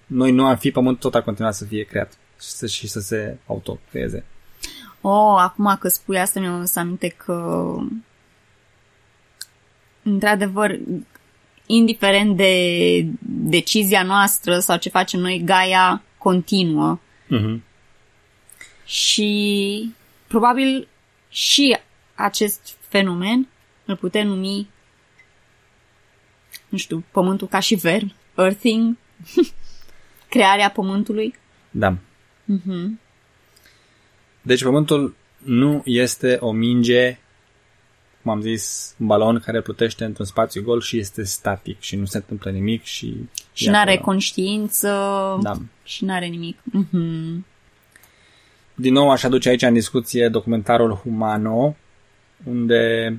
noi 0.05 0.31
nu 0.31 0.45
am 0.45 0.57
fi, 0.57 0.71
pământul 0.71 1.09
tot 1.09 1.15
ar 1.15 1.21
continua 1.21 1.51
să 1.51 1.65
fie 1.65 1.83
creat 1.83 2.17
și 2.41 2.49
să, 2.49 2.67
și 2.67 2.87
să 2.87 2.99
se 2.99 3.37
autocreeze. 3.45 4.23
Oh, 5.05 5.35
acum 5.37 5.77
că 5.79 5.87
spui 5.87 6.19
asta 6.19 6.39
mi-am 6.39 6.53
adus 6.53 6.75
aminte 6.75 7.07
că 7.07 7.75
într-adevăr 10.03 10.79
indiferent 11.65 12.37
de 12.37 13.05
decizia 13.25 14.03
noastră 14.03 14.59
sau 14.59 14.77
ce 14.77 14.89
facem 14.89 15.19
noi, 15.19 15.41
Gaia 15.45 16.03
continuă. 16.17 16.99
Uh-huh. 17.25 17.59
Și 18.85 19.91
probabil 20.27 20.87
și 21.29 21.77
acest 22.15 22.77
fenomen 22.87 23.47
îl 23.85 23.95
putem 23.95 24.27
numi, 24.27 24.69
nu 26.69 26.77
știu, 26.77 27.03
pământul 27.11 27.47
ca 27.47 27.59
și 27.59 27.75
verb, 27.75 28.09
earthing, 28.37 28.97
crearea 30.29 30.69
pământului. 30.69 31.35
Da. 31.71 31.97
Uh-huh. 32.53 33.02
Deci 34.45 34.63
pământul 34.63 35.15
nu 35.37 35.81
este 35.85 36.37
o 36.39 36.51
minge, 36.51 37.17
cum 38.21 38.31
am 38.31 38.41
zis, 38.41 38.95
un 38.99 39.07
balon 39.07 39.39
care 39.39 39.61
plutește 39.61 40.03
într-un 40.03 40.25
spațiu 40.25 40.63
gol 40.63 40.81
și 40.81 40.97
este 40.97 41.23
static 41.23 41.79
și 41.79 41.95
nu 41.95 42.05
se 42.05 42.17
întâmplă 42.17 42.51
nimic 42.51 42.83
și... 42.83 43.15
Și 43.53 43.69
nu 43.69 43.75
are 43.75 43.97
conștiință 43.97 44.87
da. 45.41 45.53
și 45.83 46.05
nu 46.05 46.13
are 46.13 46.25
nimic. 46.25 46.57
Uh-huh. 46.57 47.43
Din 48.75 48.93
nou 48.93 49.11
aș 49.11 49.23
aduce 49.23 49.49
aici 49.49 49.61
în 49.61 49.73
discuție 49.73 50.27
documentarul 50.27 50.93
Humano, 50.93 51.75
unde 52.43 53.13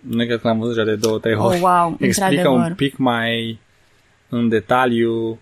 nu 0.00 0.24
cred 0.24 0.40
că 0.40 0.48
l-am 0.48 0.58
văzut 0.58 0.74
deja 0.74 0.86
de 0.86 0.96
două, 0.96 1.18
trei 1.18 1.34
ori. 1.34 1.54
Oh, 1.54 1.60
wow, 1.60 1.96
Explică 2.00 2.48
un 2.48 2.74
pic 2.74 2.96
mai 2.96 3.58
în 4.28 4.48
detaliu 4.48 5.38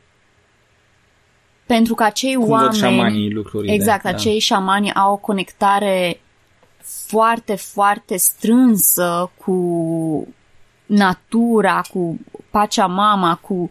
pentru 1.67 1.95
că 1.95 2.03
acei 2.03 2.35
cum 2.35 2.51
oameni... 2.51 2.77
șamanii 2.77 3.33
lucrurile. 3.33 3.73
Exact, 3.73 4.03
da. 4.03 4.09
acei 4.09 4.39
șamani 4.39 4.93
au 4.93 5.13
o 5.13 5.17
conectare 5.17 6.21
foarte, 7.07 7.55
foarte 7.55 8.17
strânsă 8.17 9.31
cu 9.45 10.29
natura, 10.87 11.81
cu 11.93 12.19
pacea 12.51 12.87
mama, 12.87 13.35
cu 13.35 13.71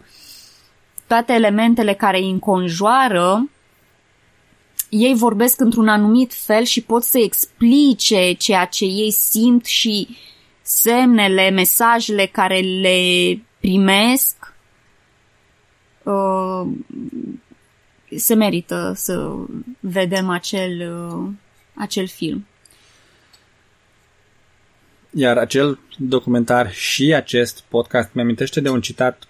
toate 1.06 1.32
elementele 1.32 1.94
care 1.94 2.18
îi 2.18 2.30
înconjoară, 2.30 3.48
ei 4.88 5.14
vorbesc 5.14 5.60
într-un 5.60 5.88
anumit 5.88 6.34
fel 6.34 6.62
și 6.62 6.82
pot 6.82 7.02
să 7.02 7.18
explice 7.18 8.32
ceea 8.32 8.64
ce 8.64 8.84
ei 8.84 9.10
simt 9.10 9.64
și 9.64 10.16
semnele, 10.62 11.50
mesajele 11.50 12.26
care 12.26 12.58
le 12.58 13.38
primesc. 13.60 14.54
Uh, 16.02 16.66
se 18.16 18.34
merită 18.34 18.92
să 18.96 19.34
vedem 19.80 20.28
acel, 20.28 20.92
uh, 20.92 21.30
acel 21.74 22.06
film. 22.06 22.46
Iar 25.10 25.38
acel 25.38 25.78
documentar 25.96 26.72
și 26.72 27.14
acest 27.14 27.60
podcast 27.68 28.12
mi-amintește 28.12 28.60
de 28.60 28.68
un 28.68 28.80
citat 28.80 29.28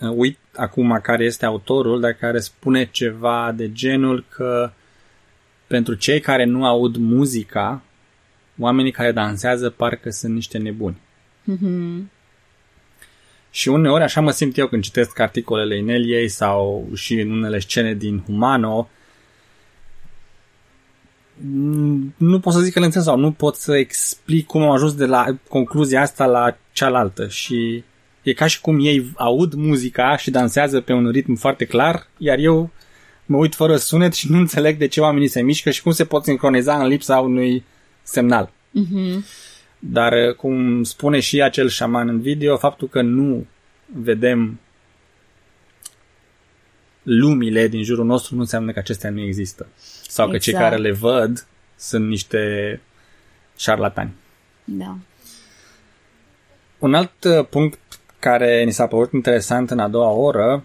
uh, 0.00 0.10
uit 0.14 0.38
acum 0.54 1.00
care 1.02 1.24
este 1.24 1.46
autorul, 1.46 2.00
dar 2.00 2.12
care 2.12 2.38
spune 2.38 2.88
ceva 2.90 3.52
de 3.52 3.72
genul 3.72 4.24
că 4.28 4.72
pentru 5.66 5.94
cei 5.94 6.20
care 6.20 6.44
nu 6.44 6.66
aud 6.66 6.96
muzica, 6.96 7.82
oamenii 8.58 8.92
care 8.92 9.12
dansează 9.12 9.70
parcă 9.70 10.10
sunt 10.10 10.34
niște 10.34 10.58
nebuni. 10.58 11.00
Mm-hmm. 11.52 12.13
Și 13.54 13.68
uneori 13.68 14.02
așa 14.02 14.20
mă 14.20 14.30
simt 14.30 14.58
eu 14.58 14.66
când 14.66 14.82
citesc 14.82 15.18
articolele 15.18 15.76
Ineliei 15.76 16.28
sau 16.28 16.88
și 16.94 17.20
în 17.20 17.30
unele 17.30 17.58
scene 17.58 17.94
din 17.94 18.22
Humano. 18.26 18.88
Nu 22.16 22.40
pot 22.40 22.52
să 22.52 22.60
zic 22.60 22.72
că 22.72 22.78
le 22.78 22.84
înțeleg 22.84 23.06
sau 23.06 23.18
nu 23.18 23.32
pot 23.32 23.54
să 23.54 23.76
explic 23.76 24.46
cum 24.46 24.62
am 24.62 24.70
ajuns 24.70 24.94
de 24.94 25.06
la 25.06 25.26
concluzia 25.48 26.00
asta 26.00 26.26
la 26.26 26.56
cealaltă 26.72 27.28
și 27.28 27.84
e 28.22 28.32
ca 28.32 28.46
și 28.46 28.60
cum 28.60 28.84
ei 28.84 29.12
aud 29.16 29.52
muzica 29.52 30.16
și 30.16 30.30
dansează 30.30 30.80
pe 30.80 30.92
un 30.92 31.10
ritm 31.10 31.34
foarte 31.34 31.64
clar, 31.64 32.06
iar 32.18 32.38
eu 32.38 32.70
mă 33.26 33.36
uit 33.36 33.54
fără 33.54 33.76
sunet 33.76 34.14
și 34.14 34.30
nu 34.30 34.38
înțeleg 34.38 34.78
de 34.78 34.86
ce 34.86 35.00
oamenii 35.00 35.28
se 35.28 35.42
mișcă 35.42 35.70
și 35.70 35.82
cum 35.82 35.92
se 35.92 36.04
pot 36.04 36.24
sincroniza 36.24 36.82
în 36.82 36.86
lipsa 36.86 37.18
unui 37.18 37.64
semnal. 38.02 38.50
Uh-huh. 38.50 39.24
Dar, 39.90 40.12
uh, 40.12 40.34
cum 40.34 40.82
spune 40.82 41.20
și 41.20 41.42
acel 41.42 41.68
șaman 41.68 42.08
în 42.08 42.20
video, 42.20 42.56
faptul 42.56 42.88
că 42.88 43.02
nu 43.02 43.46
vedem 43.86 44.60
lumile 47.02 47.68
din 47.68 47.82
jurul 47.82 48.04
nostru 48.04 48.34
nu 48.34 48.40
înseamnă 48.40 48.72
că 48.72 48.78
acestea 48.78 49.10
nu 49.10 49.20
există. 49.20 49.66
Sau 50.08 50.26
exact. 50.26 50.30
că 50.30 50.38
cei 50.38 50.52
exact. 50.52 50.70
care 50.70 50.82
le 50.82 50.92
văd 50.92 51.46
sunt 51.76 52.08
niște 52.08 52.80
șarlatani. 53.56 54.12
Da. 54.64 54.96
Un 56.78 56.94
alt 56.94 57.24
uh, 57.24 57.46
punct 57.50 57.78
care 58.18 58.64
ni 58.64 58.72
s-a 58.72 58.86
părut 58.86 59.12
interesant 59.12 59.70
în 59.70 59.78
a 59.78 59.88
doua 59.88 60.10
oră 60.10 60.64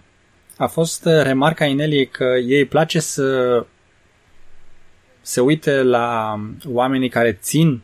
a 0.58 0.68
fost 0.68 1.06
uh, 1.06 1.22
remarca 1.22 1.66
Ineliei 1.66 2.08
că 2.08 2.36
ei 2.46 2.66
place 2.66 3.00
să 3.00 3.66
se 5.22 5.42
uite 5.42 5.84
la 5.84 6.40
oamenii 6.68 7.10
care 7.10 7.34
țin 7.34 7.82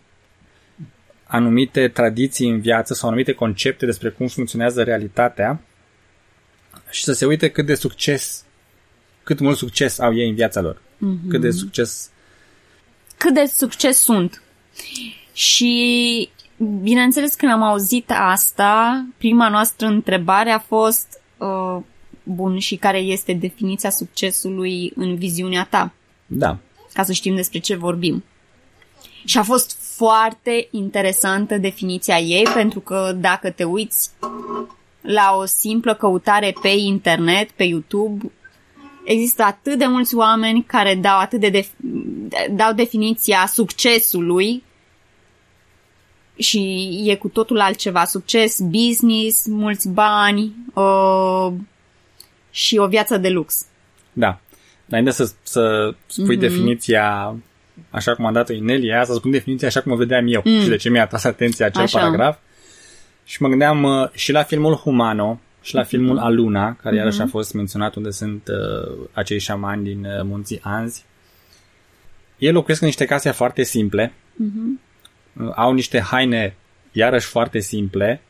anumite 1.27 1.87
tradiții 1.87 2.49
în 2.49 2.59
viață 2.59 2.93
sau 2.93 3.07
anumite 3.07 3.31
concepte 3.31 3.85
despre 3.85 4.09
cum 4.09 4.27
funcționează 4.27 4.83
realitatea 4.83 5.61
și 6.89 7.03
să 7.03 7.13
se 7.13 7.25
uite 7.25 7.49
cât 7.49 7.65
de 7.65 7.75
succes, 7.75 8.45
cât 9.23 9.39
mult 9.39 9.57
succes 9.57 9.99
au 9.99 10.15
ei 10.15 10.29
în 10.29 10.35
viața 10.35 10.61
lor. 10.61 10.75
Mm-hmm. 10.75 11.29
Cât 11.29 11.41
de 11.41 11.51
succes... 11.51 12.09
Cât 13.17 13.33
de 13.33 13.45
succes 13.45 13.97
sunt. 13.97 14.41
Și, 15.33 16.29
bineînțeles, 16.81 17.35
când 17.35 17.51
am 17.51 17.61
auzit 17.61 18.11
asta, 18.13 19.05
prima 19.17 19.49
noastră 19.49 19.87
întrebare 19.87 20.49
a 20.49 20.59
fost, 20.59 21.21
uh, 21.37 21.81
bun, 22.23 22.59
și 22.59 22.75
care 22.75 22.97
este 22.97 23.33
definiția 23.33 23.89
succesului 23.89 24.91
în 24.95 25.15
viziunea 25.15 25.67
ta? 25.69 25.93
Da. 26.25 26.57
Ca 26.93 27.03
să 27.03 27.11
știm 27.11 27.35
despre 27.35 27.59
ce 27.59 27.75
vorbim. 27.75 28.23
Și 29.25 29.37
a 29.37 29.43
fost 29.43 29.77
foarte 29.95 30.67
interesantă 30.71 31.57
definiția 31.57 32.17
ei, 32.17 32.47
pentru 32.53 32.79
că 32.79 33.11
dacă 33.15 33.49
te 33.49 33.63
uiți 33.63 34.09
la 35.01 35.35
o 35.37 35.45
simplă 35.45 35.95
căutare 35.95 36.55
pe 36.61 36.67
internet, 36.67 37.51
pe 37.51 37.63
YouTube, 37.63 38.31
există 39.03 39.43
atât 39.43 39.77
de 39.77 39.85
mulți 39.85 40.15
oameni 40.15 40.63
care 40.63 40.95
dau 40.95 41.19
atât 41.19 41.39
de 41.39 41.51
def- 41.51 41.77
dau 42.51 42.73
definiția 42.73 43.45
succesului 43.53 44.63
și 46.37 46.89
e 47.05 47.15
cu 47.15 47.27
totul 47.27 47.59
altceva. 47.59 48.05
Succes, 48.05 48.59
business, 48.59 49.45
mulți 49.47 49.89
bani 49.89 50.55
uh, 50.73 51.53
și 52.51 52.77
o 52.77 52.87
viață 52.87 53.17
de 53.17 53.29
lux. 53.29 53.65
Da. 54.13 54.39
înainte 54.87 55.11
să, 55.11 55.31
să 55.43 55.93
spui 56.07 56.35
mm-hmm. 56.35 56.39
definiția 56.39 57.35
așa 57.89 58.15
cum 58.15 58.25
a 58.25 58.31
dat-o 58.31 58.53
Inelia, 58.53 59.03
să 59.03 59.13
spun 59.13 59.31
definiția 59.31 59.67
așa 59.67 59.81
cum 59.81 59.91
o 59.91 59.95
vedeam 59.95 60.25
eu 60.27 60.41
mm. 60.45 60.61
și 60.61 60.67
de 60.67 60.75
ce 60.75 60.89
mi-a 60.89 61.01
atras 61.01 61.23
atenția 61.23 61.65
acel 61.65 61.81
așa. 61.81 61.99
paragraf. 61.99 62.37
Și 63.25 63.41
mă 63.41 63.47
gândeam 63.47 63.83
uh, 63.83 64.09
și 64.11 64.31
la 64.31 64.43
filmul 64.43 64.73
Humano 64.73 65.39
și 65.61 65.75
la 65.75 65.83
mm-hmm. 65.83 65.87
filmul 65.87 66.17
Aluna, 66.17 66.75
care 66.81 66.95
mm-hmm. 66.95 66.97
iarăși 66.97 67.21
a 67.21 67.27
fost 67.27 67.53
menționat 67.53 67.95
unde 67.95 68.09
sunt 68.09 68.47
uh, 68.47 69.07
acei 69.13 69.39
șamani 69.39 69.83
din 69.83 70.05
uh, 70.05 70.23
munții 70.23 70.59
Anzi. 70.63 71.05
Ei 72.37 72.51
locuiesc 72.51 72.81
în 72.81 72.87
niște 72.87 73.05
case 73.05 73.31
foarte 73.31 73.63
simple, 73.63 74.13
mm-hmm. 74.13 74.81
uh, 75.41 75.51
au 75.55 75.73
niște 75.73 75.99
haine 75.99 76.55
iarăși 76.91 77.27
foarte 77.27 77.59
simple. 77.59 78.21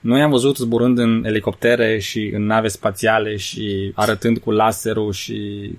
Noi 0.00 0.22
am 0.22 0.30
văzut 0.30 0.56
zburând 0.56 0.98
în 0.98 1.24
elicoptere 1.24 1.98
și 1.98 2.30
în 2.34 2.46
nave 2.46 2.68
spațiale 2.68 3.36
și 3.36 3.92
arătând 3.94 4.38
cu 4.38 4.50
laserul 4.50 5.12
și 5.12 5.70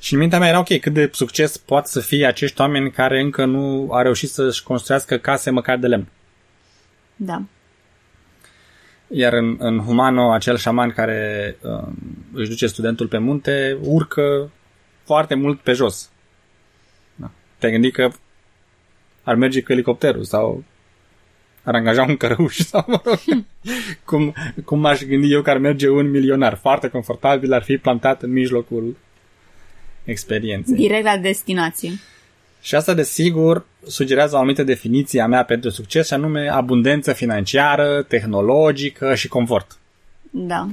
și 0.00 0.12
în 0.12 0.18
mintea 0.18 0.38
mea 0.38 0.48
era 0.48 0.58
ok, 0.58 0.78
cât 0.80 0.92
de 0.92 1.10
succes 1.12 1.56
pot 1.56 1.86
să 1.86 2.00
fie 2.00 2.26
acești 2.26 2.60
oameni 2.60 2.90
care 2.90 3.20
încă 3.20 3.44
nu 3.44 3.88
au 3.92 4.02
reușit 4.02 4.28
să-și 4.28 4.62
construiască 4.62 5.16
case 5.16 5.50
măcar 5.50 5.78
de 5.78 5.86
lemn. 5.86 6.08
Da. 7.16 7.42
Iar 9.08 9.32
în, 9.32 9.56
în 9.58 9.78
Humano, 9.78 10.32
acel 10.32 10.56
șaman 10.56 10.90
care 10.90 11.56
uh, 11.60 11.88
își 12.32 12.48
duce 12.48 12.66
studentul 12.66 13.08
pe 13.08 13.18
munte, 13.18 13.78
urcă 13.80 14.50
foarte 15.04 15.34
mult 15.34 15.60
pe 15.60 15.72
jos. 15.72 16.10
Da. 17.14 17.30
Te-ai 17.58 17.72
gândit 17.72 17.92
că 17.92 18.10
ar 19.22 19.34
merge 19.34 19.62
cu 19.62 19.72
elicopterul 19.72 20.24
sau 20.24 20.64
ar 21.62 21.74
angaja 21.74 22.02
un 22.02 22.16
cărăuș 22.16 22.56
sau 22.70 22.84
mă 22.86 23.00
rog, 23.04 23.18
cum, 24.04 24.34
cum 24.64 24.84
aș 24.84 25.02
gândi 25.02 25.32
eu 25.32 25.42
că 25.42 25.50
ar 25.50 25.58
merge 25.58 25.88
un 25.88 26.10
milionar. 26.10 26.54
Foarte 26.54 26.88
confortabil, 26.88 27.52
ar 27.52 27.62
fi 27.62 27.76
plantat 27.76 28.22
în 28.22 28.30
mijlocul 28.30 28.96
experienței. 30.10 30.76
Direct 30.76 31.04
la 31.04 31.16
destinație. 31.16 31.90
Și 32.60 32.74
asta, 32.74 32.94
desigur, 32.94 33.66
sugerează 33.86 34.34
o 34.34 34.38
anumită 34.38 34.62
definiție 34.62 35.20
a 35.20 35.26
mea 35.26 35.44
pentru 35.44 35.70
succes, 35.70 36.06
și 36.06 36.12
anume 36.12 36.48
abundență 36.48 37.12
financiară, 37.12 38.02
tehnologică 38.02 39.14
și 39.14 39.28
confort. 39.28 39.78
Da. 40.30 40.68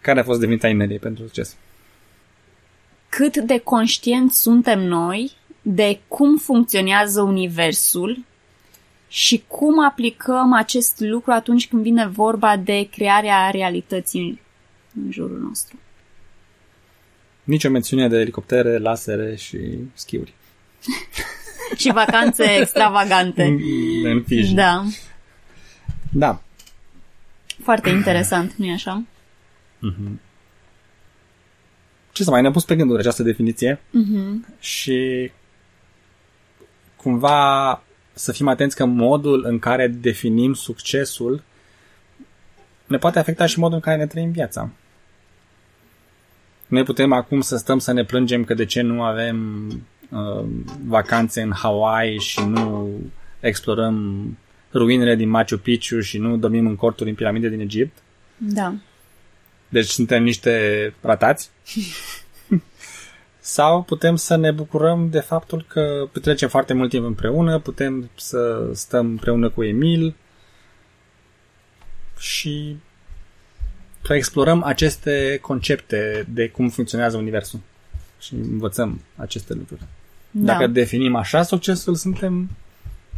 Care 0.00 0.20
a 0.20 0.24
fost 0.24 0.40
definiția 0.40 0.68
Ineliei 0.68 0.98
pentru 0.98 1.22
succes? 1.24 1.56
Cât 3.08 3.36
de 3.36 3.58
conștienți 3.58 4.40
suntem 4.40 4.80
noi 4.80 5.32
de 5.62 6.00
cum 6.08 6.36
funcționează 6.36 7.20
Universul 7.20 8.24
și 9.08 9.44
cum 9.46 9.84
aplicăm 9.84 10.52
acest 10.52 11.00
lucru 11.00 11.32
atunci 11.32 11.68
când 11.68 11.82
vine 11.82 12.06
vorba 12.06 12.56
de 12.56 12.88
crearea 12.90 13.50
realității 13.50 14.40
în 14.94 15.10
jurul 15.10 15.38
nostru. 15.38 15.78
Nici 17.46 17.64
o 17.64 17.70
mențiune 17.70 18.08
de 18.08 18.16
elicoptere, 18.16 18.78
lasere 18.78 19.36
și 19.36 19.58
schiuri. 19.94 20.34
și 21.80 21.92
vacanțe 21.92 22.44
extravagante. 22.60 23.42
În, 23.42 23.60
în 24.04 24.22
Fiji. 24.22 24.54
Da. 24.54 24.84
Da. 26.12 26.42
Foarte 27.62 27.88
interesant, 27.88 28.54
nu-i 28.54 28.70
așa? 28.70 29.04
Mm-hmm. 29.78 30.20
Ce 32.12 32.24
să 32.24 32.30
mai 32.30 32.40
ne-am 32.40 32.52
pus 32.52 32.64
pe 32.64 32.76
gânduri 32.76 33.00
această 33.00 33.22
definiție 33.22 33.74
mm-hmm. 33.74 34.58
și 34.58 35.30
cumva 36.96 37.82
să 38.12 38.32
fim 38.32 38.48
atenți 38.48 38.76
că 38.76 38.84
modul 38.84 39.44
în 39.46 39.58
care 39.58 39.88
definim 39.88 40.54
succesul 40.54 41.42
ne 42.86 42.96
poate 42.96 43.18
afecta 43.18 43.46
și 43.46 43.58
modul 43.58 43.74
în 43.74 43.80
care 43.80 43.96
ne 43.96 44.06
trăim 44.06 44.30
viața. 44.30 44.70
Noi 46.66 46.82
putem 46.82 47.12
acum 47.12 47.40
să 47.40 47.56
stăm 47.56 47.78
să 47.78 47.92
ne 47.92 48.04
plângem 48.04 48.44
că 48.44 48.54
de 48.54 48.64
ce 48.64 48.80
nu 48.80 49.02
avem 49.02 49.66
uh, 50.10 50.44
vacanțe 50.86 51.40
în 51.40 51.52
Hawaii 51.52 52.20
și 52.20 52.40
nu 52.40 52.90
explorăm 53.40 54.26
ruinele 54.72 55.14
din 55.14 55.28
Machu 55.28 55.56
Picchu 55.56 56.00
și 56.00 56.18
nu 56.18 56.36
dormim 56.36 56.66
în 56.66 56.76
corturi 56.76 57.08
în 57.08 57.14
piramide 57.14 57.48
din 57.48 57.60
Egipt. 57.60 57.98
Da. 58.36 58.74
Deci 59.68 59.86
suntem 59.86 60.22
niște 60.22 60.94
ratați. 61.00 61.50
Sau 63.38 63.82
putem 63.82 64.16
să 64.16 64.36
ne 64.36 64.50
bucurăm 64.50 65.10
de 65.10 65.20
faptul 65.20 65.64
că 65.68 66.08
petrecem 66.12 66.48
foarte 66.48 66.72
mult 66.72 66.90
timp 66.90 67.04
împreună, 67.04 67.58
putem 67.58 68.10
să 68.14 68.70
stăm 68.72 69.06
împreună 69.06 69.50
cu 69.50 69.64
Emil 69.64 70.14
și 72.18 72.76
să 74.06 74.14
explorăm 74.14 74.62
aceste 74.62 75.38
concepte 75.42 76.26
de 76.32 76.48
cum 76.48 76.68
funcționează 76.68 77.16
Universul 77.16 77.60
și 78.20 78.34
învățăm 78.34 79.00
aceste 79.16 79.54
lucruri. 79.54 79.80
Da. 80.30 80.52
Dacă 80.52 80.66
definim 80.66 81.14
așa 81.14 81.42
succesul, 81.42 81.94
suntem 81.94 82.50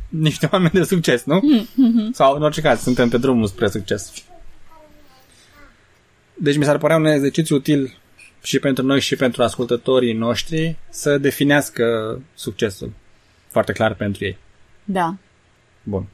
niște 0.09 0.48
oameni 0.53 0.72
de 0.72 0.83
succes, 0.83 1.24
nu? 1.24 1.40
Mm-hmm. 1.40 2.12
Sau, 2.12 2.35
în 2.37 2.42
orice 2.42 2.61
caz, 2.61 2.81
suntem 2.81 3.09
pe 3.09 3.18
drumul 3.18 3.46
spre 3.46 3.68
succes. 3.68 4.12
Deci 6.35 6.57
mi 6.57 6.64
s-ar 6.64 6.79
părea 6.79 6.96
un 6.96 7.05
exercițiu 7.05 7.57
util 7.57 7.96
și 8.42 8.59
pentru 8.59 8.85
noi 8.85 9.01
și 9.01 9.16
pentru 9.16 9.42
ascultătorii 9.42 10.12
noștri 10.12 10.77
să 10.88 11.18
definească 11.18 12.18
succesul 12.35 12.92
foarte 13.48 13.72
clar 13.72 13.94
pentru 13.94 14.24
ei. 14.24 14.38
Da. 14.85 15.16
Bun. 15.83 16.07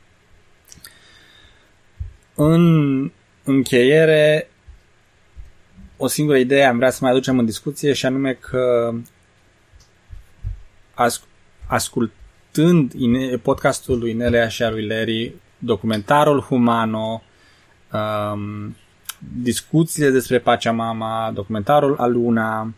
În 2.34 3.12
încheiere, 3.44 4.48
o 5.96 6.07
singură 6.07 6.38
idee 6.38 6.64
am 6.64 6.76
vrea 6.76 6.90
să 6.90 6.98
mai 7.00 7.11
aducem 7.11 7.38
în 7.38 7.44
discuție 7.44 7.92
și 7.92 8.07
anume 8.07 8.33
că 8.33 8.94
as- 10.94 11.24
ascultând 11.66 12.92
podcastul 13.42 13.98
lui 13.98 14.12
Nelea 14.12 14.48
și 14.48 14.62
al 14.62 14.72
lui 14.72 14.87
Larry, 14.87 15.35
documentarul 15.59 16.40
Humano, 16.40 17.22
um, 17.92 18.76
discuțiile 19.42 20.11
despre 20.11 20.38
Pachamama, 20.38 21.30
documentarul 21.35 21.96
Aluna, 21.98 22.74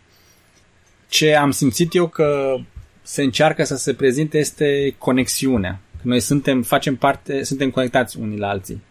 ce 1.08 1.34
am 1.34 1.50
simțit 1.50 1.94
eu 1.94 2.08
că 2.08 2.56
se 3.02 3.22
încearcă 3.22 3.64
să 3.64 3.76
se 3.76 3.94
prezinte 3.94 4.38
este 4.38 4.94
conexiunea. 4.98 5.78
Noi 6.02 6.20
suntem, 6.20 6.62
facem 6.62 6.96
parte, 6.96 7.42
suntem 7.42 7.70
conectați 7.70 8.18
unii 8.18 8.38
la 8.38 8.48
alții. 8.48 8.82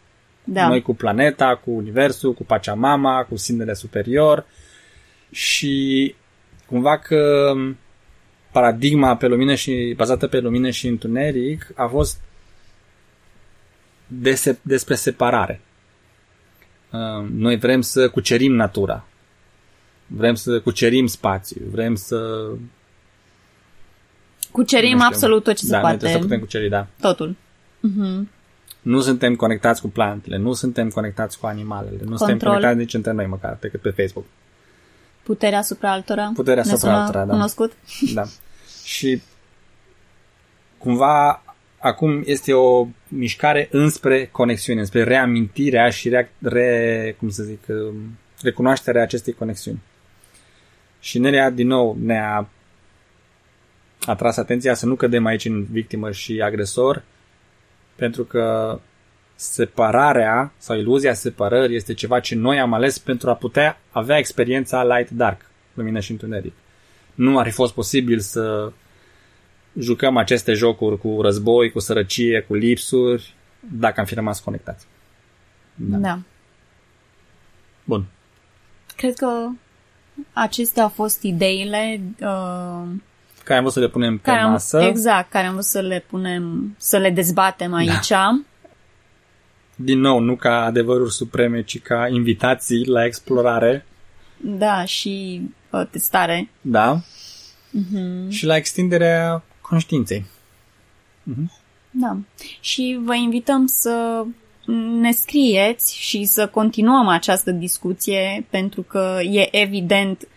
Da. 0.46 0.68
Noi 0.68 0.82
cu 0.82 0.96
planeta, 0.96 1.62
cu 1.64 1.72
universul, 1.72 2.34
cu 2.34 2.44
Pachamama, 2.44 3.24
cu 3.24 3.36
simnele 3.36 3.74
superior 3.74 4.46
și 5.32 6.16
cumva 6.66 6.98
că 6.98 7.54
paradigma 8.52 9.16
pe 9.16 9.28
lumină 9.28 9.56
și 9.56 9.94
bazată 9.96 10.28
pe 10.28 10.40
lumină 10.40 10.70
și 10.70 10.88
întuneric 10.88 11.72
a 11.76 11.88
fost 11.88 12.22
de 14.08 14.58
despre 14.62 14.96
separare. 14.96 15.62
Uh, 16.92 17.28
noi 17.32 17.58
vrem 17.58 17.82
să 17.82 18.10
cucerim 18.10 18.54
natura. 18.54 19.08
Vrem 20.08 20.36
să 20.36 20.60
cucerim 20.60 21.08
spațiu. 21.08 21.62
Vrem 21.72 21.96
să 21.96 22.50
Cucerim 24.52 25.02
absolut 25.02 25.44
tot 25.44 25.56
ce 25.56 25.68
da, 25.68 25.76
se 25.76 25.82
poate. 25.82 26.06
Da, 26.06 26.12
să 26.12 26.18
putem 26.18 26.40
cuceri, 26.40 26.70
da. 26.70 26.88
Totul. 27.00 27.36
Uh-huh. 27.78 28.35
Nu 28.86 29.02
suntem 29.02 29.36
conectați 29.36 29.82
cu 29.82 29.88
plantele, 29.88 30.38
nu 30.38 30.54
suntem 30.54 30.90
conectați 30.90 31.40
cu 31.40 31.46
animalele, 31.46 31.92
nu 31.92 31.98
Control. 31.98 32.18
suntem 32.18 32.48
conectați 32.48 32.78
nici 32.78 32.94
între 32.94 33.12
noi 33.12 33.26
măcar, 33.26 33.58
decât 33.62 33.82
pe 33.82 33.90
Facebook. 33.90 34.26
Puterea 35.24 35.58
asupra 35.58 35.92
altora. 35.92 36.32
Puterea 36.34 36.64
asupra 36.64 37.02
altora, 37.02 37.26
da. 37.26 37.32
Cunoscut? 37.32 37.74
Da. 38.14 38.24
Și 38.84 39.22
cumva 40.78 41.44
acum 41.78 42.22
este 42.26 42.54
o 42.54 42.88
mișcare 43.08 43.68
înspre 43.72 44.26
conexiune, 44.26 44.80
înspre 44.80 45.04
reamintirea 45.04 45.90
și 45.90 46.10
re, 46.10 46.32
re 46.40 47.16
cum 47.20 47.30
să 47.30 47.44
zic, 47.44 47.64
um, 47.68 48.18
recunoașterea 48.42 49.02
acestei 49.02 49.34
conexiuni. 49.34 49.82
Și 51.00 51.20
Nerea, 51.20 51.50
din 51.50 51.68
nou, 51.68 51.98
ne-a 52.02 52.48
atras 54.06 54.38
atenția 54.38 54.74
să 54.74 54.86
nu 54.86 54.96
cădem 54.96 55.26
aici 55.26 55.46
în 55.46 55.64
victimă 55.64 56.12
și 56.12 56.42
agresor, 56.42 57.04
pentru 57.96 58.24
că 58.24 58.80
separarea 59.36 60.54
sau 60.58 60.78
iluzia 60.78 61.14
separării 61.14 61.76
este 61.76 61.94
ceva 61.94 62.20
ce 62.20 62.36
noi 62.36 62.60
am 62.60 62.74
ales 62.74 62.98
pentru 63.00 63.30
a 63.30 63.34
putea 63.34 63.80
avea 63.92 64.18
experiența 64.18 64.84
light-dark, 64.84 65.50
lumină 65.74 66.00
și 66.00 66.12
întuneric. 66.12 66.54
Nu 67.16 67.38
ar 67.38 67.46
fi 67.46 67.52
fost 67.52 67.74
posibil 67.74 68.20
să 68.20 68.72
jucăm 69.80 70.18
aceste 70.18 70.54
jocuri 70.54 70.98
cu 70.98 71.22
război, 71.22 71.72
cu 71.72 71.80
sărăcie, 71.80 72.46
cu 72.48 72.54
lipsuri, 72.54 73.34
dacă 73.60 74.00
am 74.00 74.06
fi 74.06 74.14
rămas 74.14 74.40
conectați. 74.40 74.86
Da. 75.76 75.98
da. 75.98 76.20
Bun. 77.84 78.06
Cred 78.96 79.16
că 79.16 79.48
acestea 80.34 80.84
au 80.84 80.90
fost 80.90 81.22
ideile 81.24 82.02
uh, 82.22 82.88
care 83.46 83.58
am 83.58 83.62
vrut 83.62 83.74
să 83.74 83.80
le 83.80 83.88
punem 83.88 84.18
pe 84.18 84.30
am, 84.30 84.52
masă. 84.52 84.82
Exact, 84.82 85.30
care 85.30 85.46
am 85.46 85.52
vrut 85.52 85.66
să 85.66 85.80
le 85.80 86.06
punem, 86.10 86.76
să 86.78 86.98
le 86.98 87.10
dezbatem 87.10 87.70
da. 87.70 87.78
aici. 87.78 88.08
Da. 88.08 88.42
Din 89.76 90.00
nou, 90.00 90.20
nu 90.20 90.36
ca 90.36 90.64
adevăruri 90.64 91.14
supreme, 91.14 91.64
ci 91.64 91.82
ca 91.82 92.08
invitații 92.08 92.86
la 92.86 93.06
explorare. 93.06 93.86
Da, 94.38 94.86
și 94.86 95.42
uh, 95.70 95.88
testare. 95.92 96.50
Da. 96.62 97.02
Uh-huh. 97.02 98.30
Și 98.30 98.46
la 98.46 98.56
extinderea 98.56 99.44
conștiinței. 99.62 100.26
Uh-huh. 101.32 101.64
Da. 101.92 102.18
Și 102.60 103.00
vă 103.04 103.16
invităm 103.16 103.66
să 103.66 104.26
ne 105.00 105.12
scrieți 105.12 105.98
și 105.98 106.24
să 106.24 106.48
continuăm 106.48 107.08
această 107.08 107.52
discuție 107.52 108.46
pentru 108.50 108.82
că 108.82 109.20
e 109.24 109.62
evident 109.62 110.28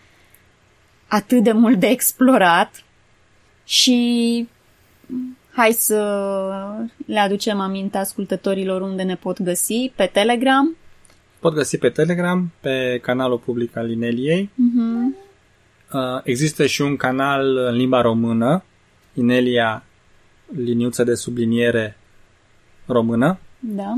atât 1.07 1.43
de 1.43 1.51
mult 1.51 1.79
de 1.79 1.87
explorat 1.87 2.83
și 3.69 4.47
hai 5.51 5.71
să 5.71 6.01
le 7.05 7.19
aducem 7.19 7.59
aminte 7.59 7.97
ascultătorilor 7.97 8.81
unde 8.81 9.03
ne 9.03 9.15
pot 9.15 9.41
găsi 9.41 9.91
pe 9.95 10.09
Telegram. 10.13 10.75
Pot 11.39 11.53
găsi 11.53 11.77
pe 11.77 11.89
Telegram, 11.89 12.51
pe 12.59 12.99
canalul 13.01 13.37
public 13.37 13.77
al 13.77 13.89
Ineliei. 13.91 14.49
Uh-huh. 14.53 15.27
Există 16.23 16.65
și 16.65 16.81
un 16.81 16.95
canal 16.95 17.57
în 17.57 17.75
limba 17.75 18.01
română, 18.01 18.63
Inelia 19.13 19.83
liniuță 20.55 21.03
de 21.03 21.15
subliniere 21.15 21.97
română. 22.85 23.37
Da. 23.59 23.95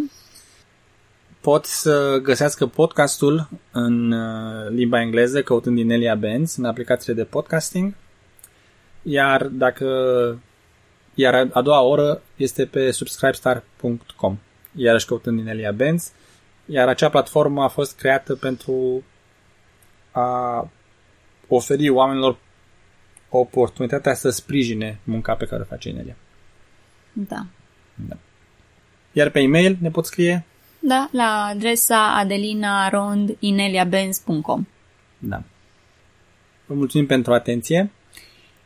Pot 1.41 1.65
să 1.65 2.19
găsească 2.23 2.65
podcastul 2.65 3.49
în 3.71 4.12
uh, 4.12 4.69
limba 4.69 5.01
engleză 5.01 5.41
căutând 5.41 5.77
Inelia 5.77 6.15
Benz 6.15 6.55
în 6.55 6.65
aplicațiile 6.65 7.21
de 7.21 7.29
podcasting. 7.29 7.93
Iar 9.01 9.47
dacă 9.47 9.87
iar 11.13 11.47
a 11.51 11.61
doua 11.61 11.81
oră 11.81 12.21
este 12.35 12.65
pe 12.65 12.91
subscribestar.com, 12.91 14.37
iarăși 14.75 15.05
căutând 15.05 15.39
Inelia 15.39 15.71
Benz. 15.71 16.11
Iar 16.65 16.87
acea 16.87 17.09
platformă 17.09 17.63
a 17.63 17.67
fost 17.67 17.97
creată 17.97 18.35
pentru 18.35 19.03
a 20.11 20.69
oferi 21.47 21.89
oamenilor 21.89 22.37
oportunitatea 23.29 24.13
să 24.13 24.29
sprijine 24.29 24.99
munca 25.03 25.33
pe 25.33 25.45
care 25.45 25.61
o 25.61 25.65
face 25.65 25.89
Inelia. 25.89 26.15
Da. 27.13 27.45
da. 27.95 28.17
Iar 29.11 29.29
pe 29.29 29.39
e-mail 29.39 29.77
ne 29.81 29.89
pot 29.89 30.05
scrie? 30.05 30.45
Da, 30.79 31.09
la 31.11 31.45
adresa 31.49 32.15
adelinarondineliabenz.com 32.15 34.67
Da. 35.17 35.43
Vă 36.65 36.73
mulțumim 36.73 37.05
pentru 37.05 37.33
atenție. 37.33 37.91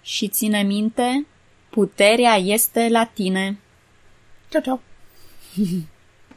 Și 0.05 0.27
ține 0.27 0.61
minte, 0.61 1.25
puterea 1.69 2.35
este 2.35 2.89
la 2.89 3.05
tine. 3.05 3.57
Ciao, 4.49 4.61
ciao. 4.61 4.81